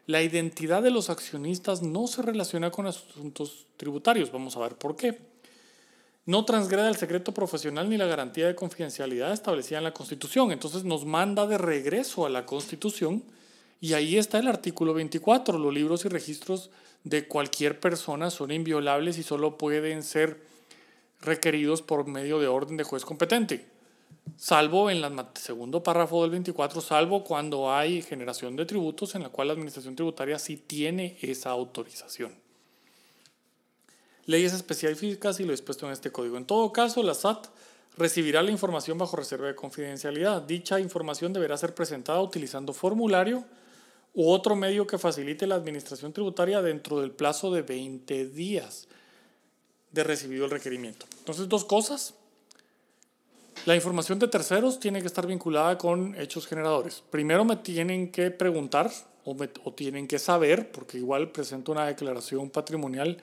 La 0.08 0.24
identidad 0.24 0.82
de 0.82 0.90
los 0.90 1.10
accionistas 1.10 1.84
no 1.84 2.08
se 2.08 2.24
relaciona 2.24 2.72
con 2.72 2.88
asuntos 2.88 3.68
tributarios. 3.78 4.32
Vamos 4.32 4.58
a 4.58 4.62
ver 4.62 4.76
por 4.76 4.96
qué. 4.96 5.20
No 6.26 6.46
transgreda 6.46 6.90
el 6.90 6.96
secreto 6.96 7.32
profesional 7.32 7.90
ni 7.90 7.98
la 7.98 8.08
garantía 8.08 8.48
de 8.48 8.56
confidencialidad 8.56 9.32
establecida 9.32 9.78
en 9.78 9.84
la 9.84 9.94
Constitución. 9.94 10.52
Entonces 10.52 10.84
nos 10.84 11.06
manda 11.06 11.46
de 11.46 11.60
regreso 11.60 12.26
a 12.26 12.30
la 12.30 12.46
Constitución 12.46 13.24
y 13.82 13.94
ahí 13.94 14.18
está 14.18 14.40
el 14.40 14.48
artículo 14.48 14.96
24. 14.96 15.60
Los 15.60 15.74
libros 15.74 16.06
y 16.06 16.10
registros 16.10 16.72
de 17.04 17.28
cualquier 17.28 17.80
persona 17.80 18.32
son 18.32 18.52
inviolables 18.52 19.20
y 19.20 19.24
solo 19.24 19.60
pueden 19.60 20.02
ser 20.02 20.42
requeridos 21.22 21.84
por 21.84 22.08
medio 22.08 22.40
de 22.40 22.48
orden 22.48 22.78
de 22.78 22.84
juez 22.84 23.06
competente 23.06 23.79
salvo 24.40 24.90
en 24.90 25.04
el 25.04 25.26
segundo 25.36 25.84
párrafo 25.84 26.22
del 26.22 26.32
24, 26.32 26.80
salvo 26.82 27.24
cuando 27.24 27.74
hay 27.74 28.02
generación 28.02 28.56
de 28.56 28.66
tributos 28.66 29.16
en 29.16 29.24
la 29.24 29.30
cual 29.30 29.50
la 29.50 29.54
Administración 29.54 29.96
Tributaria 29.96 30.40
sí 30.40 30.58
tiene 30.58 31.18
esa 31.22 31.50
autorización. 31.50 32.34
Leyes 34.26 34.54
específicas 34.54 35.40
y 35.40 35.44
lo 35.44 35.52
expuesto 35.52 35.88
en 35.88 35.92
este 35.92 36.12
código. 36.12 36.38
En 36.38 36.46
todo 36.46 36.72
caso, 36.72 37.04
la 37.04 37.16
SAT 37.16 37.48
recibirá 37.98 38.42
la 38.42 38.52
información 38.52 38.98
bajo 38.98 39.18
reserva 39.18 39.48
de 39.48 39.56
confidencialidad. 39.56 40.42
Dicha 40.42 40.80
información 40.80 41.34
deberá 41.34 41.58
ser 41.58 41.76
presentada 41.76 42.22
utilizando 42.22 42.72
formulario 42.72 43.44
u 44.14 44.30
otro 44.30 44.56
medio 44.56 44.88
que 44.88 44.98
facilite 44.98 45.48
la 45.48 45.56
Administración 45.56 46.14
Tributaria 46.14 46.62
dentro 46.62 47.02
del 47.02 47.12
plazo 47.12 47.52
de 47.52 47.62
20 47.62 48.28
días 48.28 48.88
de 49.92 50.04
recibido 50.04 50.46
el 50.46 50.52
requerimiento. 50.52 51.08
Entonces, 51.20 51.50
dos 51.50 51.66
cosas. 51.66 52.14
La 53.66 53.76
información 53.76 54.20
de 54.20 54.28
terceros 54.28 54.80
tiene 54.80 55.02
que 55.02 55.08
estar 55.08 55.28
vinculada 55.28 55.78
con 55.78 56.16
hechos 56.20 56.48
generadores. 56.48 57.04
Primero 57.10 57.44
me 57.46 57.58
tienen 57.58 58.12
que 58.12 58.32
preguntar 58.32 58.90
o, 59.26 59.74
tienen 59.74 60.08
que 60.08 60.18
saber, 60.18 60.72
porque 60.72 60.98
igual 60.98 61.32
presento 61.32 61.72
una 61.72 61.86
declaración 61.86 62.50
patrimonial 62.50 63.18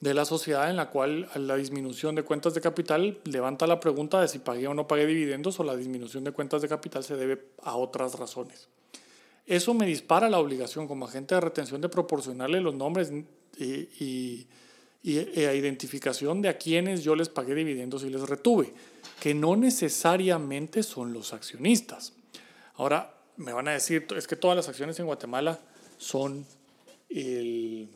de 0.00 0.14
la 0.14 0.24
sociedad 0.24 0.68
en 0.68 0.76
la 0.76 0.90
cual 0.90 1.28
la 1.36 1.56
disminución 1.56 2.14
de 2.16 2.24
cuentas 2.24 2.54
de 2.54 2.60
capital 2.60 3.18
levanta 3.24 3.68
la 3.68 3.78
pregunta 3.78 4.20
de 4.20 4.28
si 4.28 4.40
pagué 4.40 4.66
o 4.66 4.74
no 4.74 4.88
pagué 4.88 5.06
dividendos 5.06 5.60
o 5.60 5.64
la 5.64 5.76
disminución 5.76 6.24
de 6.24 6.32
cuentas 6.32 6.60
de 6.60 6.68
capital 6.68 7.04
se 7.04 7.16
debe 7.16 7.46
a 7.62 7.76
otras 7.76 8.18
razones. 8.18 8.68
Eso 9.46 9.74
me 9.74 9.86
dispara 9.86 10.28
la 10.28 10.38
obligación 10.38 10.88
como 10.88 11.06
agente 11.06 11.36
de 11.36 11.40
retención 11.40 11.80
de 11.80 11.88
proporcionarle 11.88 12.60
los 12.60 12.74
nombres 12.74 13.12
y 13.12 13.26
y 13.58 14.46
e 15.04 15.46
a 15.46 15.54
identificación 15.54 16.42
de 16.42 16.48
a 16.48 16.58
quienes 16.58 17.02
yo 17.02 17.16
les 17.16 17.28
pagué 17.28 17.54
dividendos 17.54 18.04
y 18.04 18.10
les 18.10 18.22
retuve, 18.22 18.72
que 19.18 19.34
no 19.34 19.56
necesariamente 19.56 20.82
son 20.82 21.12
los 21.12 21.32
accionistas. 21.32 22.12
Ahora, 22.74 23.14
me 23.36 23.52
van 23.52 23.68
a 23.68 23.72
decir, 23.72 24.06
es 24.16 24.26
que 24.26 24.36
todas 24.36 24.56
las 24.56 24.68
acciones 24.68 24.98
en 25.00 25.06
Guatemala 25.06 25.58
son, 25.98 26.46
el, 27.08 27.88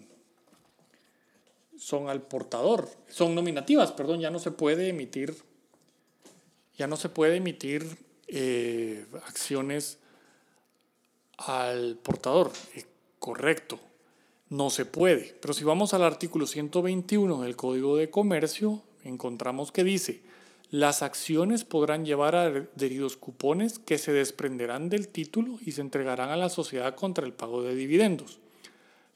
son 1.78 2.08
al 2.08 2.22
portador, 2.22 2.88
son 3.08 3.34
nominativas, 3.34 3.92
perdón, 3.92 4.20
ya 4.20 4.30
no 4.30 4.38
se 4.38 4.50
puede 4.50 4.88
emitir, 4.88 5.36
ya 6.76 6.86
no 6.86 6.96
se 6.96 7.08
puede 7.08 7.36
emitir 7.36 7.86
eh, 8.26 9.06
acciones 9.26 9.98
al 11.38 11.96
portador. 12.02 12.50
Eh, 12.74 12.84
correcto, 13.18 13.78
no 14.48 14.70
se 14.70 14.84
puede. 14.84 15.36
Pero 15.40 15.54
si 15.54 15.64
vamos 15.64 15.94
al 15.94 16.02
artículo 16.02 16.46
121 16.46 17.42
del 17.42 17.56
Código 17.56 17.96
de 17.96 18.10
Comercio, 18.10 18.82
encontramos 19.04 19.72
que 19.72 19.84
dice, 19.84 20.22
las 20.70 21.02
acciones 21.02 21.64
podrán 21.64 22.04
llevar 22.04 22.34
adheridos 22.34 23.16
cupones 23.16 23.78
que 23.78 23.98
se 23.98 24.12
desprenderán 24.12 24.88
del 24.88 25.08
título 25.08 25.58
y 25.64 25.72
se 25.72 25.80
entregarán 25.80 26.30
a 26.30 26.36
la 26.36 26.48
sociedad 26.48 26.94
contra 26.94 27.24
el 27.24 27.32
pago 27.32 27.62
de 27.62 27.74
dividendos. 27.74 28.40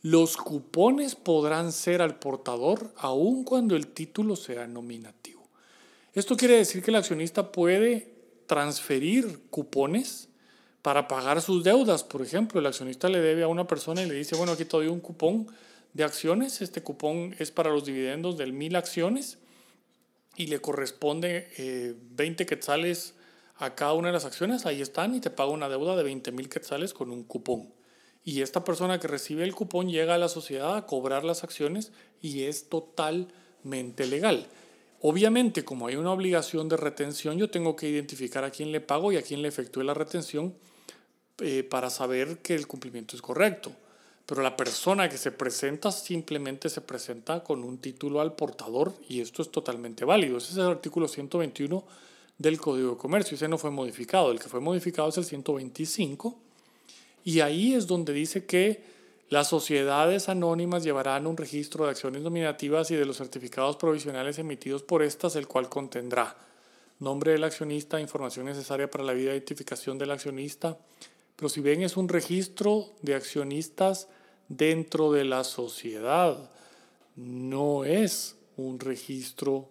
Los 0.02 0.36
cupones 0.36 1.14
podrán 1.14 1.72
ser 1.72 2.00
al 2.00 2.18
portador 2.18 2.92
aun 2.96 3.44
cuando 3.44 3.76
el 3.76 3.88
título 3.88 4.36
sea 4.36 4.66
nominativo. 4.66 5.42
Esto 6.14 6.36
quiere 6.36 6.56
decir 6.56 6.82
que 6.82 6.90
el 6.90 6.96
accionista 6.96 7.52
puede 7.52 8.14
transferir 8.46 9.42
cupones 9.50 10.29
para 10.82 11.08
pagar 11.08 11.42
sus 11.42 11.64
deudas. 11.64 12.04
Por 12.04 12.22
ejemplo, 12.22 12.60
el 12.60 12.66
accionista 12.66 13.08
le 13.08 13.20
debe 13.20 13.42
a 13.42 13.48
una 13.48 13.66
persona 13.66 14.02
y 14.02 14.06
le 14.06 14.14
dice, 14.14 14.36
bueno, 14.36 14.52
aquí 14.52 14.64
te 14.64 14.76
doy 14.76 14.86
un 14.86 15.00
cupón 15.00 15.46
de 15.92 16.04
acciones, 16.04 16.62
este 16.62 16.82
cupón 16.82 17.34
es 17.38 17.50
para 17.50 17.70
los 17.70 17.84
dividendos 17.84 18.38
del 18.38 18.52
mil 18.52 18.76
acciones 18.76 19.38
y 20.36 20.46
le 20.46 20.60
corresponde 20.60 21.96
20 22.16 22.42
eh, 22.42 22.46
quetzales 22.46 23.14
a 23.56 23.74
cada 23.74 23.92
una 23.92 24.08
de 24.08 24.14
las 24.14 24.24
acciones, 24.24 24.64
ahí 24.64 24.80
están 24.80 25.14
y 25.14 25.20
te 25.20 25.30
paga 25.30 25.50
una 25.50 25.68
deuda 25.68 25.96
de 25.96 26.02
20 26.02 26.32
mil 26.32 26.48
quetzales 26.48 26.94
con 26.94 27.10
un 27.10 27.24
cupón. 27.24 27.74
Y 28.24 28.42
esta 28.42 28.64
persona 28.64 29.00
que 29.00 29.08
recibe 29.08 29.44
el 29.44 29.54
cupón 29.54 29.90
llega 29.90 30.14
a 30.14 30.18
la 30.18 30.28
sociedad 30.28 30.76
a 30.76 30.86
cobrar 30.86 31.24
las 31.24 31.42
acciones 31.42 31.92
y 32.22 32.44
es 32.44 32.68
totalmente 32.68 34.06
legal. 34.06 34.46
Obviamente, 35.02 35.64
como 35.64 35.86
hay 35.86 35.96
una 35.96 36.12
obligación 36.12 36.68
de 36.68 36.76
retención, 36.76 37.38
yo 37.38 37.48
tengo 37.48 37.74
que 37.74 37.88
identificar 37.88 38.44
a 38.44 38.50
quién 38.50 38.70
le 38.70 38.80
pago 38.80 39.12
y 39.12 39.16
a 39.16 39.22
quién 39.22 39.40
le 39.40 39.48
efectúe 39.48 39.82
la 39.82 39.94
retención 39.94 40.54
eh, 41.38 41.62
para 41.62 41.88
saber 41.88 42.38
que 42.38 42.54
el 42.54 42.66
cumplimiento 42.66 43.16
es 43.16 43.22
correcto. 43.22 43.72
Pero 44.26 44.42
la 44.42 44.56
persona 44.56 45.08
que 45.08 45.16
se 45.16 45.32
presenta 45.32 45.90
simplemente 45.90 46.68
se 46.68 46.82
presenta 46.82 47.42
con 47.42 47.64
un 47.64 47.78
título 47.78 48.20
al 48.20 48.34
portador 48.34 48.94
y 49.08 49.20
esto 49.20 49.40
es 49.40 49.50
totalmente 49.50 50.04
válido. 50.04 50.36
Ese 50.36 50.52
es 50.52 50.58
el 50.58 50.66
artículo 50.66 51.08
121 51.08 51.82
del 52.36 52.60
Código 52.60 52.90
de 52.90 52.96
Comercio. 52.98 53.34
Ese 53.34 53.48
no 53.48 53.56
fue 53.56 53.70
modificado. 53.70 54.30
El 54.30 54.38
que 54.38 54.48
fue 54.48 54.60
modificado 54.60 55.08
es 55.08 55.16
el 55.16 55.24
125 55.24 56.36
y 57.24 57.40
ahí 57.40 57.74
es 57.74 57.86
donde 57.86 58.12
dice 58.12 58.44
que 58.44 58.84
las 59.30 59.48
sociedades 59.48 60.28
anónimas 60.28 60.82
llevarán 60.82 61.26
un 61.28 61.36
registro 61.36 61.84
de 61.84 61.92
acciones 61.92 62.22
nominativas 62.22 62.90
y 62.90 62.96
de 62.96 63.06
los 63.06 63.16
certificados 63.16 63.76
provisionales 63.76 64.38
emitidos 64.38 64.82
por 64.82 65.02
estas, 65.02 65.36
el 65.36 65.46
cual 65.46 65.68
contendrá 65.68 66.36
nombre 66.98 67.32
del 67.32 67.44
accionista, 67.44 68.00
información 68.00 68.46
necesaria 68.46 68.90
para 68.90 69.04
la 69.04 69.14
de 69.14 69.22
identificación 69.22 69.98
del 69.98 70.10
accionista, 70.10 70.78
pero 71.36 71.48
si 71.48 71.60
ven 71.60 71.82
es 71.82 71.96
un 71.96 72.08
registro 72.08 72.90
de 73.02 73.14
accionistas 73.14 74.08
dentro 74.48 75.12
de 75.12 75.24
la 75.24 75.44
sociedad, 75.44 76.50
no 77.16 77.84
es 77.84 78.36
un 78.56 78.78
registro 78.80 79.70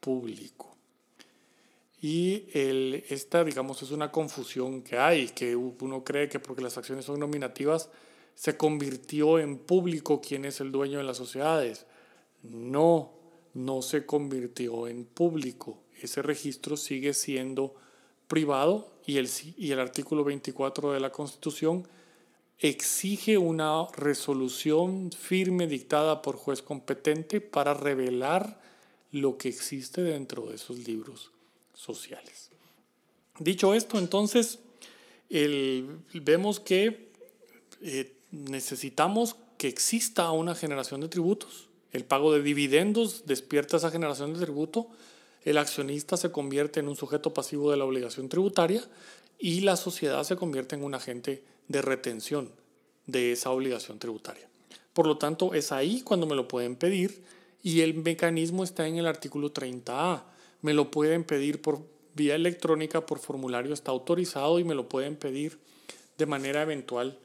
público. 0.00 0.76
Y 2.00 2.44
el, 2.54 3.04
esta, 3.10 3.44
digamos, 3.44 3.82
es 3.82 3.90
una 3.90 4.10
confusión 4.10 4.82
que 4.82 4.96
hay, 4.96 5.28
que 5.28 5.54
uno 5.54 6.02
cree 6.02 6.28
que 6.28 6.40
porque 6.40 6.62
las 6.62 6.78
acciones 6.78 7.04
son 7.04 7.20
nominativas 7.20 7.90
se 8.34 8.56
convirtió 8.56 9.38
en 9.38 9.58
público 9.58 10.20
quién 10.20 10.44
es 10.44 10.60
el 10.60 10.72
dueño 10.72 10.98
de 10.98 11.04
las 11.04 11.16
sociedades. 11.16 11.86
No, 12.42 13.12
no 13.54 13.82
se 13.82 14.06
convirtió 14.06 14.88
en 14.88 15.04
público. 15.04 15.78
Ese 16.00 16.22
registro 16.22 16.76
sigue 16.76 17.12
siendo 17.14 17.74
privado 18.28 18.92
y 19.06 19.18
el, 19.18 19.28
y 19.56 19.72
el 19.72 19.80
artículo 19.80 20.24
24 20.24 20.92
de 20.92 21.00
la 21.00 21.10
Constitución 21.10 21.86
exige 22.60 23.38
una 23.38 23.86
resolución 23.96 25.10
firme 25.10 25.66
dictada 25.66 26.22
por 26.22 26.36
juez 26.36 26.62
competente 26.62 27.40
para 27.40 27.74
revelar 27.74 28.60
lo 29.12 29.38
que 29.38 29.48
existe 29.48 30.02
dentro 30.02 30.46
de 30.46 30.56
esos 30.56 30.78
libros 30.86 31.30
sociales. 31.74 32.50
Dicho 33.38 33.74
esto, 33.74 33.98
entonces, 33.98 34.58
vemos 36.12 36.60
que 36.60 37.10
eh, 37.80 38.12
necesitamos 38.30 39.36
que 39.58 39.68
exista 39.68 40.30
una 40.30 40.54
generación 40.54 41.00
de 41.00 41.08
tributos. 41.08 41.68
El 41.92 42.04
pago 42.04 42.32
de 42.32 42.42
dividendos 42.42 43.26
despierta 43.26 43.76
esa 43.76 43.90
generación 43.90 44.34
de 44.34 44.40
tributo 44.40 44.88
el 45.44 45.56
accionista 45.56 46.16
se 46.16 46.30
convierte 46.30 46.80
en 46.80 46.88
un 46.88 46.96
sujeto 46.96 47.32
pasivo 47.32 47.70
de 47.70 47.78
la 47.78 47.84
obligación 47.84 48.28
tributaria 48.28 48.82
y 49.38 49.60
la 49.60 49.76
sociedad 49.76 50.22
se 50.24 50.36
convierte 50.36 50.76
en 50.76 50.84
un 50.84 50.94
agente 50.94 51.42
de 51.68 51.80
retención 51.80 52.50
de 53.06 53.32
esa 53.32 53.50
obligación 53.50 53.98
tributaria. 53.98 54.48
Por 54.92 55.06
lo 55.06 55.16
tanto, 55.16 55.54
es 55.54 55.72
ahí 55.72 56.02
cuando 56.02 56.26
me 56.26 56.36
lo 56.36 56.46
pueden 56.46 56.76
pedir 56.76 57.22
y 57.62 57.80
el 57.80 57.94
mecanismo 57.94 58.64
está 58.64 58.86
en 58.86 58.98
el 58.98 59.06
artículo 59.06 59.52
30A. 59.52 60.24
Me 60.60 60.74
lo 60.74 60.90
pueden 60.90 61.24
pedir 61.24 61.62
por 61.62 61.80
vía 62.14 62.34
electrónica 62.34 63.06
por 63.06 63.18
formulario 63.18 63.72
está 63.72 63.92
autorizado 63.92 64.58
y 64.58 64.64
me 64.64 64.74
lo 64.74 64.88
pueden 64.88 65.16
pedir 65.16 65.58
de 66.18 66.26
manera 66.26 66.60
eventual 66.60 67.18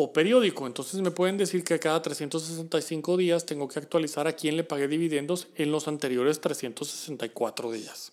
o 0.00 0.12
periódico. 0.12 0.64
Entonces 0.68 1.00
me 1.00 1.10
pueden 1.10 1.36
decir 1.36 1.64
que 1.64 1.80
cada 1.80 2.00
365 2.00 3.16
días 3.16 3.44
tengo 3.44 3.66
que 3.66 3.80
actualizar 3.80 4.28
a 4.28 4.34
quién 4.34 4.56
le 4.56 4.62
pagué 4.62 4.86
dividendos 4.86 5.48
en 5.56 5.72
los 5.72 5.88
anteriores 5.88 6.40
364 6.40 7.72
días. 7.72 8.12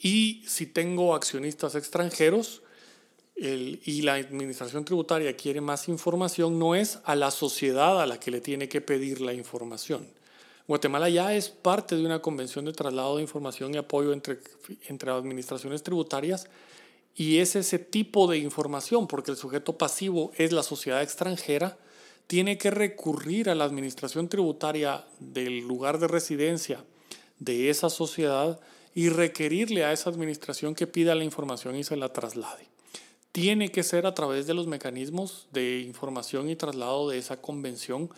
y 0.00 0.44
si 0.46 0.66
tengo 0.66 1.14
accionistas 1.14 1.76
extranjeros 1.76 2.62
y 3.36 4.02
la 4.02 4.14
administración 4.14 4.84
tributaria 4.84 5.36
quiere 5.36 5.60
más 5.60 5.88
información, 5.88 6.58
no 6.58 6.74
es 6.74 6.98
a 7.04 7.14
la 7.14 7.30
sociedad 7.30 8.02
a 8.02 8.06
la 8.06 8.18
que 8.18 8.32
le 8.32 8.40
tiene 8.40 8.68
que 8.68 8.80
pedir 8.80 9.20
la 9.20 9.34
información. 9.34 10.04
Guatemala 10.66 11.08
ya 11.08 11.32
es 11.32 11.48
parte 11.48 11.94
de 11.94 12.04
una 12.04 12.20
convención 12.20 12.64
de 12.64 12.72
traslado 12.72 13.16
de 13.16 13.22
información 13.22 13.72
y 13.72 13.76
apoyo 13.76 14.12
entre, 14.12 14.38
entre 14.88 15.12
administraciones 15.12 15.84
tributarias 15.84 16.48
y 17.14 17.38
es 17.38 17.56
ese 17.56 17.78
tipo 17.78 18.26
de 18.26 18.38
información, 18.38 19.06
porque 19.06 19.32
el 19.32 19.36
sujeto 19.36 19.76
pasivo 19.76 20.32
es 20.36 20.52
la 20.52 20.62
sociedad 20.62 21.02
extranjera, 21.02 21.78
tiene 22.26 22.58
que 22.58 22.70
recurrir 22.70 23.48
a 23.48 23.54
la 23.54 23.64
administración 23.64 24.28
tributaria 24.28 25.04
del 25.18 25.60
lugar 25.60 25.98
de 25.98 26.08
residencia 26.08 26.84
de 27.38 27.70
esa 27.70 27.90
sociedad 27.90 28.60
y 28.94 29.08
requerirle 29.08 29.84
a 29.84 29.92
esa 29.92 30.10
administración 30.10 30.74
que 30.74 30.86
pida 30.86 31.14
la 31.14 31.24
información 31.24 31.76
y 31.76 31.84
se 31.84 31.96
la 31.96 32.12
traslade. 32.12 32.68
Tiene 33.32 33.70
que 33.70 33.82
ser 33.82 34.06
a 34.06 34.14
través 34.14 34.46
de 34.46 34.54
los 34.54 34.66
mecanismos 34.66 35.46
de 35.52 35.80
información 35.80 36.50
y 36.50 36.56
traslado 36.56 37.08
de 37.08 37.18
esa 37.18 37.40
convención, 37.40 38.10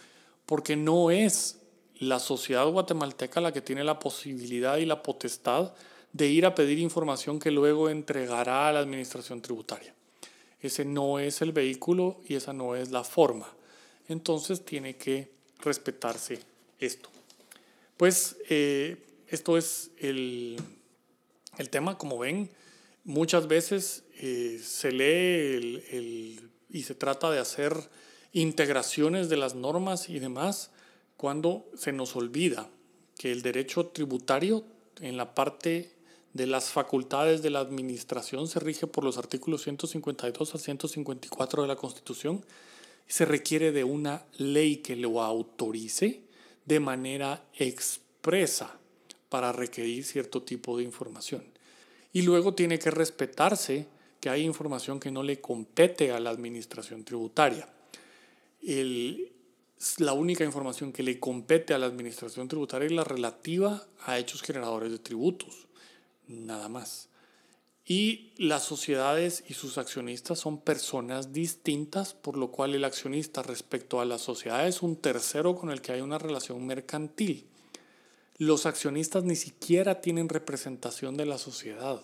porque 0.47 0.77
no 0.77 1.11
es 1.11 1.61
la 1.99 2.19
sociedad 2.19 2.67
guatemalteca 2.67 3.41
la 3.41 3.53
que 3.53 3.61
tiene 3.61 3.85
la 3.85 3.99
posibilidad 3.99 4.79
y 4.79 4.87
la 4.87 5.03
potestad 5.03 5.75
de 6.13 6.27
ir 6.27 6.47
a 6.47 6.55
pedir 6.55 6.79
información 6.79 7.39
que 7.39 7.51
luego 7.51 7.89
entregará 7.89 8.69
a 8.69 8.73
la 8.73 8.81
administración 8.81 9.41
tributaria. 9.41 9.95
Ese 10.61 10.85
no 10.85 11.19
es 11.19 11.41
el 11.43 11.53
vehículo 11.53 12.21
y 12.29 12.35
esa 12.35 12.53
no 12.53 12.75
es 12.75 12.91
la 12.91 13.05
forma. 13.05 13.49
Entonces 14.09 14.65
tiene 14.65 14.97
que 14.97 15.31
respetarse 15.61 16.41
esto. 16.79 17.09
Pues 17.97 18.37
eh, 18.49 18.97
esto 19.29 19.57
es 19.57 19.91
el, 19.99 20.61
tema, 21.71 21.97
como 21.97 22.19
ven, 22.19 22.51
muchas 23.05 23.47
veces 23.47 24.05
eh, 24.19 24.61
se 24.63 24.91
lee 24.91 26.41
y 26.69 26.83
se 26.83 26.95
trata 26.95 27.31
de 27.31 27.39
hacer 27.39 27.75
integraciones 28.33 29.29
de 29.29 29.37
las 29.37 29.55
normas 29.55 30.09
y 30.09 30.19
demás 30.19 30.71
cuando 31.17 31.69
se 31.77 31.93
nos 31.93 32.17
olvida 32.17 32.69
que 33.19 33.31
el 33.31 33.43
derecho 33.43 33.87
tributario 33.87 34.65
en 35.01 35.17
la 35.17 35.35
parte 35.35 35.91
de 36.33 36.47
las 36.47 36.71
facultades 36.71 37.43
de 37.43 37.51
la 37.51 37.61
administración 37.61 38.47
se 38.47 38.61
rige 38.61 38.87
por 38.87 39.05
los 39.05 39.19
artículos 39.19 39.63
152 39.63 40.55
a 40.55 40.59
154 40.59 41.63
de 41.63 41.69
la 41.69 41.77
Constitución 41.77 42.45
y 43.09 43.13
se 43.13 43.25
requiere 43.25 43.73
de 43.73 43.85
una 43.85 44.25
ley 44.39 44.77
que 44.77 44.97
lo 44.97 45.23
autorice 45.23 46.23
de 46.65 46.81
manera 46.81 47.45
expresa 47.55 48.79
para 49.29 49.53
requerir 49.53 50.05
cierto 50.05 50.43
tipo 50.43 50.77
de 50.77 50.85
información. 50.85 51.43
Y 52.13 52.23
luego 52.23 52.55
tiene 52.55 52.79
que 52.79 52.91
respetarse 52.91 53.87
que 54.21 54.29
hay 54.29 54.43
información 54.43 55.01
que 55.01 55.11
no 55.11 55.23
le 55.23 55.41
compete 55.41 56.13
a 56.13 56.21
la 56.21 56.31
administración 56.31 57.05
tributaria. 57.05 57.69
El, 58.63 59.33
la 59.99 60.13
única 60.13 60.45
información 60.45 60.93
que 60.93 61.03
le 61.03 61.19
compete 61.19 61.73
a 61.73 61.79
la 61.79 61.87
administración 61.87 62.49
tributaria 62.49 62.87
es 62.87 62.93
la 62.93 63.05
relativa 63.05 63.87
a 64.05 64.19
hechos 64.19 64.43
generadores 64.43 64.93
de 64.93 64.99
tributos, 64.99 65.67
nada 66.31 66.69
más. 66.69 67.09
Y 67.85 68.33
las 68.37 68.63
sociedades 68.63 69.43
y 69.49 69.55
sus 69.55 69.77
accionistas 69.77 70.39
son 70.39 70.61
personas 70.61 71.33
distintas, 71.33 72.15
por 72.15 72.37
lo 72.37 72.53
cual 72.53 72.75
el 72.75 72.85
accionista 72.85 73.43
respecto 73.43 74.01
a 74.01 74.05
la 74.05 74.19
sociedad 74.19 74.69
es 74.69 74.83
un 74.83 74.97
tercero 74.97 75.57
con 75.57 75.71
el 75.71 75.83
que 75.83 75.93
hay 75.93 76.01
una 76.01 76.19
relación 76.19 76.65
mercantil. 76.67 77.47
Los 78.39 78.65
accionistas 78.65 79.25
ni 79.25 79.35
siquiera 79.35 80.01
tienen 80.01 80.29
representación 80.29 81.17
de 81.17 81.27
la 81.27 81.37
sociedad. 81.37 82.01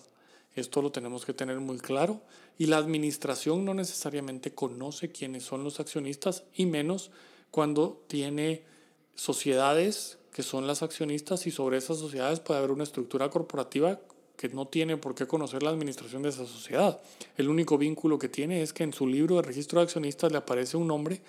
Esto 0.55 0.81
lo 0.81 0.91
tenemos 0.91 1.25
que 1.25 1.33
tener 1.33 1.59
muy 1.59 1.77
claro. 1.77 2.21
Y 2.57 2.65
la 2.65 2.77
administración 2.77 3.63
no 3.63 3.73
necesariamente 3.73 4.53
conoce 4.53 5.11
quiénes 5.11 5.43
son 5.43 5.63
los 5.63 5.79
accionistas 5.79 6.43
y 6.53 6.65
menos 6.65 7.11
cuando 7.49 8.03
tiene 8.07 8.63
sociedades 9.15 10.17
que 10.33 10.43
son 10.43 10.67
las 10.67 10.83
accionistas 10.83 11.47
y 11.47 11.51
sobre 11.51 11.77
esas 11.77 11.97
sociedades 11.97 12.39
puede 12.39 12.59
haber 12.59 12.71
una 12.71 12.83
estructura 12.83 13.29
corporativa 13.29 13.99
que 14.37 14.49
no 14.49 14.67
tiene 14.67 14.95
por 14.95 15.15
qué 15.15 15.27
conocer 15.27 15.63
la 15.63 15.71
administración 15.71 16.21
de 16.21 16.29
esa 16.29 16.45
sociedad. 16.45 17.01
El 17.35 17.49
único 17.49 17.77
vínculo 17.77 18.19
que 18.19 18.29
tiene 18.29 18.61
es 18.61 18.71
que 18.71 18.83
en 18.83 18.93
su 18.93 19.07
libro 19.07 19.35
de 19.35 19.41
registro 19.41 19.79
de 19.79 19.85
accionistas 19.85 20.31
le 20.31 20.37
aparece 20.37 20.77
un 20.77 20.87
nombre 20.87 21.19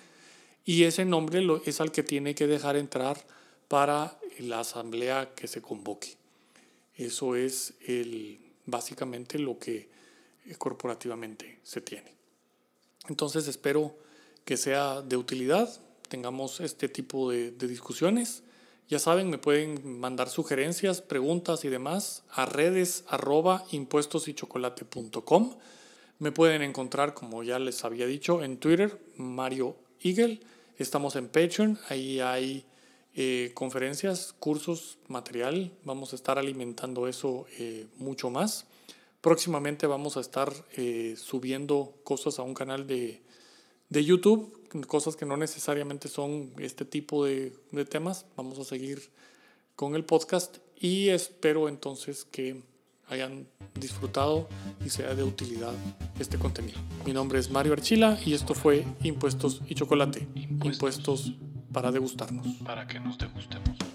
y 0.63 0.83
ese 0.83 1.03
nombre 1.03 1.45
es 1.65 1.81
al 1.81 1.91
que 1.91 2.03
tiene 2.03 2.35
que 2.35 2.47
dejar 2.47 2.77
entrar 2.77 3.17
para 3.67 4.17
la 4.39 4.59
asamblea 4.59 5.31
que 5.35 5.47
se 5.47 5.61
convoque. 5.61 6.15
Eso 6.95 7.35
es 7.35 7.73
básicamente 8.65 9.39
lo 9.39 9.57
que 9.57 9.89
corporativamente 10.57 11.59
se 11.63 11.81
tiene. 11.81 12.11
Entonces 13.07 13.47
espero 13.47 13.95
que 14.45 14.57
sea 14.57 15.01
de 15.01 15.17
utilidad 15.17 15.69
tengamos 16.09 16.59
este 16.59 16.89
tipo 16.89 17.31
de, 17.31 17.51
discusiones. 17.51 18.43
Ya 18.89 18.97
saben, 18.97 19.29
me 19.29 19.37
pueden 19.37 19.99
mandar 19.99 20.29
sugerencias, 20.29 21.03
preguntas 21.03 21.63
y 21.63 21.69
demás 21.69 22.23
a 22.31 22.47
redes 22.47 23.03
arroba. 23.07 23.63
Me 26.17 26.31
pueden 26.31 26.63
encontrar, 26.63 27.13
como 27.13 27.43
ya 27.43 27.59
les 27.59 27.85
había 27.85 28.07
dicho, 28.07 28.43
en 28.43 28.57
Twitter, 28.57 28.99
Mario 29.15 29.75
Eagle. 30.01 30.39
Estamos 30.79 31.15
en 31.17 31.27
Patreon, 31.27 31.77
ahí 31.89 32.19
hay 32.19 32.65
eh, 33.13 33.51
conferencias, 33.53 34.33
cursos, 34.39 34.97
material. 35.07 35.71
Vamos 35.83 36.13
a 36.13 36.15
estar 36.15 36.39
alimentando 36.39 37.07
eso 37.07 37.45
eh, 37.59 37.85
mucho 37.97 38.31
más. 38.31 38.65
Próximamente 39.21 39.85
vamos 39.85 40.17
a 40.17 40.21
estar 40.21 40.51
eh, 40.75 41.13
subiendo 41.15 41.93
cosas 42.03 42.39
a 42.39 42.41
un 42.41 42.55
canal 42.55 42.87
de, 42.87 43.21
de 43.89 44.05
YouTube, 44.05 44.55
cosas 44.87 45.15
que 45.15 45.25
no 45.25 45.37
necesariamente 45.37 46.07
son 46.07 46.51
este 46.59 46.85
tipo 46.85 47.25
de, 47.25 47.53
de 47.71 47.85
temas. 47.85 48.25
Vamos 48.37 48.59
a 48.59 48.63
seguir 48.63 49.09
con 49.75 49.95
el 49.95 50.05
podcast 50.05 50.57
y 50.79 51.09
espero 51.09 51.67
entonces 51.67 52.25
que 52.25 52.61
hayan 53.09 53.47
disfrutado 53.79 54.47
y 54.85 54.89
sea 54.89 55.15
de 55.15 55.23
utilidad 55.23 55.73
este 56.19 56.37
contenido. 56.37 56.79
Mi 57.05 57.13
nombre 57.13 57.39
es 57.39 57.49
Mario 57.49 57.73
Archila 57.73 58.19
y 58.23 58.33
esto 58.33 58.53
fue 58.53 58.85
Impuestos 59.03 59.61
y 59.67 59.75
Chocolate. 59.75 60.27
Impuestos, 60.35 60.73
Impuestos 60.73 61.33
para 61.73 61.91
degustarnos. 61.91 62.47
Para 62.63 62.87
que 62.87 62.99
nos 62.99 63.17
degustemos. 63.17 63.88